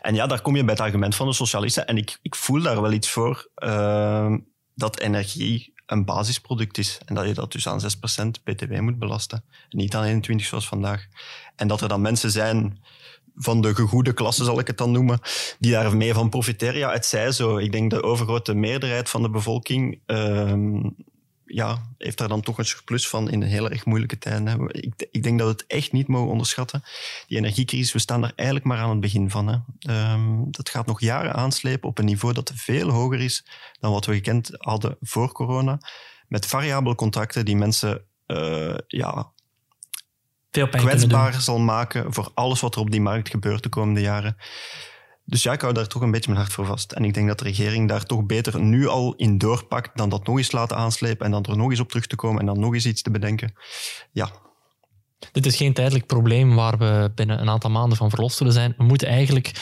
[0.00, 1.86] En ja, daar kom je bij het argument van de socialisten.
[1.86, 4.34] En ik, ik voel daar wel iets voor, uh,
[4.74, 6.98] dat energie een basisproduct is.
[7.04, 9.44] En dat je dat dus aan 6% btw moet belasten.
[9.68, 11.06] En niet aan 21 zoals vandaag.
[11.56, 12.80] En dat er dan mensen zijn
[13.36, 15.20] van de gegoede klasse, zal ik het dan noemen,
[15.58, 16.78] die daar mee van profiteren.
[16.78, 17.56] Ja, het zij zo.
[17.56, 20.94] Ik denk de overgrote meerderheid van de bevolking um,
[21.46, 24.68] ja, heeft daar dan toch een surplus van in heel erg moeilijke tijden.
[24.68, 26.82] Ik, ik, denk dat we het echt niet mogen onderschatten.
[27.26, 29.46] Die energiecrisis, we staan daar eigenlijk maar aan het begin van.
[29.46, 30.12] Hè.
[30.12, 33.46] Um, dat gaat nog jaren aanslepen op een niveau dat veel hoger is
[33.80, 35.78] dan wat we gekend hadden voor corona.
[36.28, 39.32] Met variabele contracten die mensen uh, ja,
[40.56, 44.36] veel kwetsbaar zal maken voor alles wat er op die markt gebeurt de komende jaren.
[45.24, 46.92] Dus ja, ik hou daar toch een beetje mijn hart voor vast.
[46.92, 50.26] En ik denk dat de regering daar toch beter nu al in doorpakt dan dat
[50.26, 52.60] nog eens laten aanslepen en dan er nog eens op terug te komen en dan
[52.60, 53.54] nog eens iets te bedenken.
[54.12, 54.30] Ja.
[55.32, 58.74] Dit is geen tijdelijk probleem waar we binnen een aantal maanden van verlost zullen zijn.
[58.76, 59.52] We moeten eigenlijk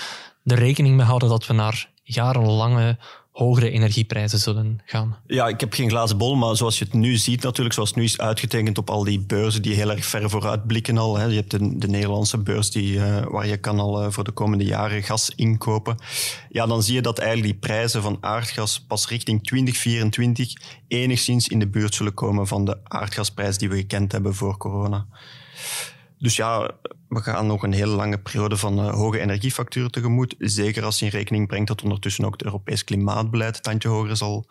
[0.44, 2.98] er rekening mee houden dat we naar jarenlange
[3.34, 5.16] hogere energieprijzen zullen gaan.
[5.26, 8.02] Ja, ik heb geen glazen bol, maar zoals je het nu ziet natuurlijk, zoals nu
[8.02, 11.18] is uitgetekend op al die beurzen die heel erg ver vooruit blikken al.
[11.18, 11.24] Hè.
[11.24, 14.32] Je hebt de, de Nederlandse beurs die, uh, waar je kan al uh, voor de
[14.32, 15.96] komende jaren gas inkopen.
[16.48, 20.52] Ja, dan zie je dat eigenlijk die prijzen van aardgas pas richting 2024
[20.88, 25.06] enigszins in de buurt zullen komen van de aardgasprijs die we gekend hebben voor corona.
[26.24, 26.70] Dus ja,
[27.08, 30.34] we gaan nog een hele lange periode van uh, hoge energiefacturen tegemoet.
[30.38, 34.16] Zeker als je in rekening brengt dat ondertussen ook het Europees klimaatbeleid een tandje hoger
[34.16, 34.46] zal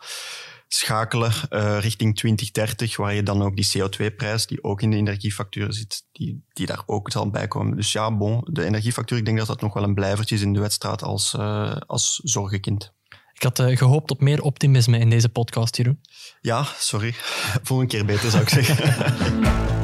[0.68, 5.72] schakelen uh, richting 2030, waar je dan ook die CO2-prijs, die ook in de energiefacturen
[5.72, 7.76] zit, die, die daar ook zal bijkomen.
[7.76, 10.52] Dus ja, bon, de energiefactuur, ik denk dat dat nog wel een blijvertje is in
[10.52, 12.92] de wedstrijd als, uh, als zorgenkind.
[13.32, 16.00] Ik had uh, gehoopt op meer optimisme in deze podcast, Jeroen.
[16.40, 17.14] Ja, sorry.
[17.62, 19.82] Volgende keer beter, zou ik zeggen.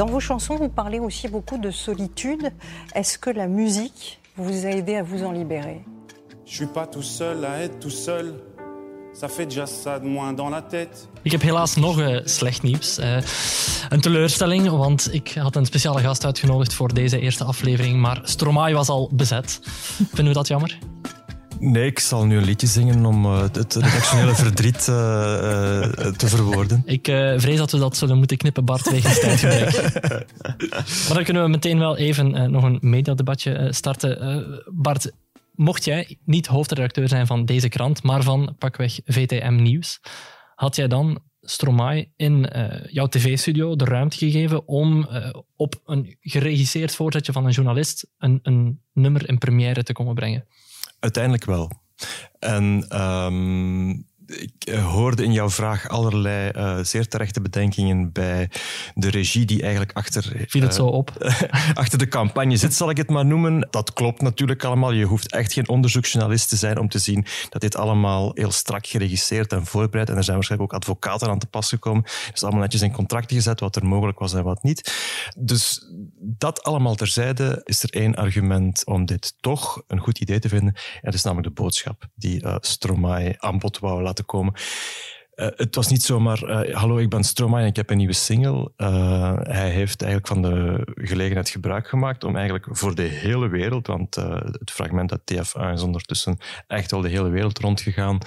[0.00, 2.52] Dans vos chansons, vous parlez aussi beaucoup de solitude.
[2.94, 5.84] Est-ce que la musique vous a aidé à vous en libérer?
[6.46, 8.32] Je suis pas tout seul à être tout seul.
[9.12, 11.08] Ça fait déjà ça de moins dans la tête.
[11.22, 12.98] Ik heb helaas nog uh, slecht nieuws.
[12.98, 13.16] Uh,
[13.88, 18.74] een teleurstelling, want ik had een speciale gast uitgenodigd voor deze eerste aflevering, maar Stromae
[18.74, 19.60] was al bezet.
[19.96, 20.78] Vinden we dat jammer?
[21.60, 26.82] Nee, ik zal nu een liedje zingen om uh, het redactionele verdriet te verwoorden.
[26.84, 27.04] Ik
[27.36, 30.02] vrees dat we dat zullen moeten knippen, Bart, wegens tijdgebrek.
[31.06, 34.62] maar dan kunnen we meteen wel even nog een mediadebatje starten.
[34.72, 35.12] Bart,
[35.54, 40.00] mocht jij niet hoofdredacteur zijn van deze krant, maar van pakweg VTM Nieuws,
[40.54, 42.50] had jij dan Stromae in
[42.90, 45.08] jouw tv-studio de ruimte gegeven om
[45.56, 50.46] op een geregisseerd voorzetje van een journalist een, een nummer in première te komen brengen?
[51.00, 51.70] Uiteindelijk wel.
[52.38, 58.50] En um, ik eh, hoorde in jouw vraag allerlei uh, zeer terechte bedenkingen bij
[58.94, 60.22] de regie die eigenlijk achter...
[60.46, 61.10] Viel het uh, zo op?
[61.74, 63.68] achter de campagne zit, zal ik het maar noemen.
[63.70, 64.92] Dat klopt natuurlijk allemaal.
[64.92, 68.86] Je hoeft echt geen onderzoeksjournalist te zijn om te zien dat dit allemaal heel strak
[68.86, 70.10] geregisseerd en voorbereid.
[70.10, 72.02] En er zijn waarschijnlijk ook advocaten aan te pas gekomen.
[72.02, 74.94] Het is allemaal netjes in contracten gezet, wat er mogelijk was en wat niet.
[75.38, 75.86] Dus
[76.18, 80.74] dat allemaal terzijde is er één argument om dit toch een goed idee te vinden.
[80.74, 84.54] En dat is namelijk de boodschap die uh, Stromae aan bod wou laten komen.
[85.40, 88.12] Uh, het was niet zomaar, uh, hallo, ik ben Stromae en ik heb een nieuwe
[88.12, 88.72] single.
[88.76, 93.86] Uh, hij heeft eigenlijk van de gelegenheid gebruik gemaakt om eigenlijk voor de hele wereld,
[93.86, 98.18] want het fragment uit TF1 is ondertussen echt wel de hele wereld rondgegaan,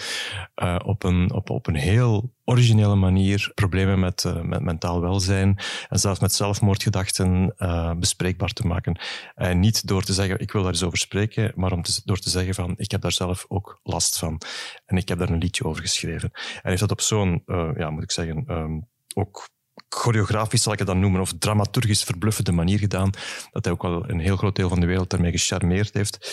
[0.85, 5.57] op, een, op, op een heel originele manier problemen met, uh, met mentaal welzijn
[5.89, 8.99] en zelfs met zelfmoordgedachten uh, bespreekbaar te maken.
[9.35, 12.29] En niet door te zeggen, ik wil daar eens over spreken, maar om door te
[12.29, 14.41] zeggen van, ik heb daar zelf ook last van.
[14.85, 16.31] En ik heb daar een liedje over geschreven.
[16.33, 19.49] En heeft dat op zo'n, uh, ja, moet ik zeggen, um, ook
[19.89, 23.09] choreografisch zal ik het dan noemen, of dramaturgisch verbluffende manier gedaan,
[23.51, 26.31] dat hij ook wel een heel groot deel van de wereld daarmee gecharmeerd heeft.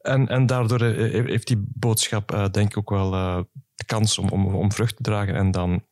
[0.00, 3.46] En, en daardoor heeft die boodschap, denk ik, ook wel
[3.80, 5.34] de kans om, om, vrucht te dragen.
[5.34, 5.84] En dan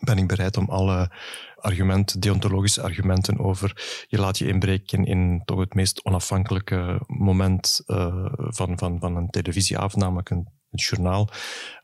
[0.00, 1.10] ben ik bereid om alle
[1.56, 8.26] argumenten, deontologische argumenten over je laat je inbreken in toch het meest onafhankelijke moment uh,
[8.36, 11.28] van, van, van een televisieavond, namelijk een, journaal,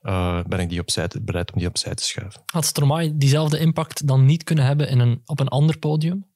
[0.02, 2.42] uh, ben ik die opzij, bereid om die opzij te schuiven.
[2.46, 6.26] Had Stromae diezelfde impact dan niet kunnen hebben in een, op een ander podium?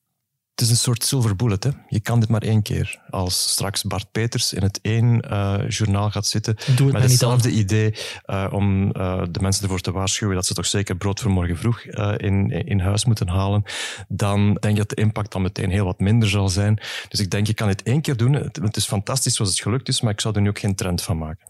[0.53, 1.65] Het is een soort silver bullet.
[1.65, 1.71] Hè.
[1.89, 3.01] Je kan dit maar één keer.
[3.11, 6.57] Als straks Bart Peters in het één uh, journaal gaat zitten
[6.93, 7.95] met hetzelfde idee
[8.27, 11.57] uh, om uh, de mensen ervoor te waarschuwen dat ze toch zeker brood voor morgen
[11.57, 11.81] vroeg
[12.17, 13.63] in, in huis moeten halen,
[14.09, 16.81] dan denk ik dat de impact dan meteen heel wat minder zal zijn.
[17.09, 18.33] Dus ik denk, je kan het één keer doen.
[18.33, 20.75] Het, het is fantastisch zoals het gelukt is, maar ik zou er nu ook geen
[20.75, 21.47] trend van maken.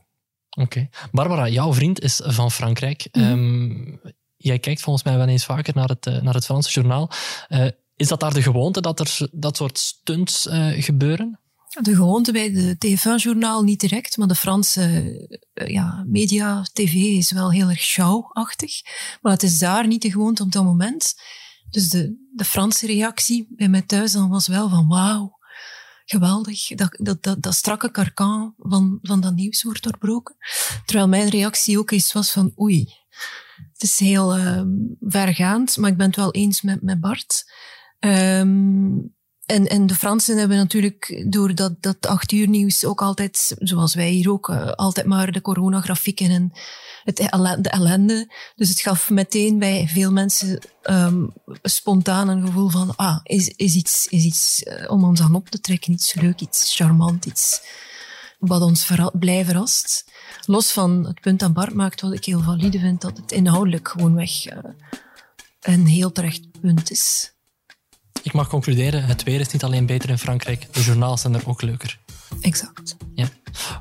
[0.50, 0.62] Oké.
[0.62, 0.90] Okay.
[1.12, 3.08] Barbara, jouw vriend is van Frankrijk.
[3.12, 3.32] Mm -hmm.
[3.32, 4.00] um,
[4.36, 7.10] jij kijkt volgens mij wel eens vaker naar het, naar het Franse journaal.
[7.48, 7.66] Uh,
[8.02, 11.40] is dat daar de gewoonte dat er dat soort stunts uh, gebeuren?
[11.80, 14.82] De gewoonte bij de TV-journaal niet direct, maar de Franse
[15.54, 18.72] uh, ja, media, tv is wel heel erg show-achtig.
[19.20, 21.14] Maar het is daar niet de gewoonte op dat moment.
[21.70, 25.38] Dus de, de Franse reactie bij mij thuis dan was wel van wauw,
[26.04, 26.66] geweldig.
[26.66, 30.36] Dat, dat, dat, dat strakke karkan van, van dat nieuws wordt doorbroken.
[30.84, 32.94] Terwijl mijn reactie ook eens was van oei,
[33.72, 34.62] het is heel uh,
[35.00, 37.44] vergaand, maar ik ben het wel eens met, met Bart.
[38.04, 39.14] Um,
[39.46, 43.94] en, en de Fransen hebben natuurlijk door dat, dat acht uur nieuws ook altijd, zoals
[43.94, 46.52] wij hier ook, uh, altijd maar de coronagrafieken en
[47.04, 47.16] het,
[47.62, 48.32] de ellende.
[48.56, 51.32] Dus het gaf meteen bij veel mensen um,
[51.62, 55.48] spontaan een gevoel van, ah, is, is iets, is iets uh, om ons aan op
[55.48, 57.62] te trekken, iets leuk, iets charmant, iets
[58.38, 60.10] wat ons verra blij verrast.
[60.46, 63.88] Los van het punt dat Bart maakt, wat ik heel valide vind, dat het inhoudelijk
[63.88, 64.58] gewoonweg uh,
[65.60, 67.31] een heel terecht punt is.
[68.22, 71.48] Ik mag concluderen, het weer is niet alleen beter in Frankrijk, de journaals zijn er
[71.48, 71.98] ook leuker.
[72.40, 72.96] Exact.
[73.14, 73.26] Ja,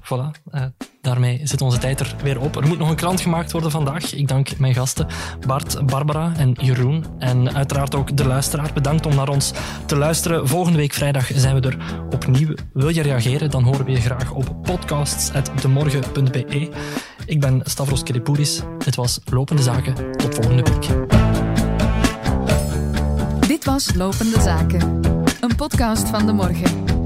[0.02, 0.32] voilà.
[0.52, 0.64] Uh,
[1.02, 2.56] daarmee zit onze tijd er weer op.
[2.56, 4.14] Er moet nog een krant gemaakt worden vandaag.
[4.14, 5.08] Ik dank mijn gasten
[5.48, 7.06] Bart, Barbara en Jeroen.
[7.20, 8.74] En uiteraard ook de luisteraar.
[8.74, 9.52] Bedankt om naar ons
[9.86, 10.48] te luisteren.
[10.48, 11.78] Volgende week vrijdag zijn we er
[12.12, 12.54] opnieuw.
[12.74, 13.50] Wil je reageren?
[13.50, 16.70] Dan horen we je graag op podcasts.demorgen.be.
[17.26, 18.62] Ik ben Stavros Keripouris.
[18.78, 20.18] Dit was Lopende Zaken.
[20.18, 21.21] Tot volgende week.
[23.62, 25.00] Dit was Lopende Zaken,
[25.40, 27.01] een podcast van de morgen.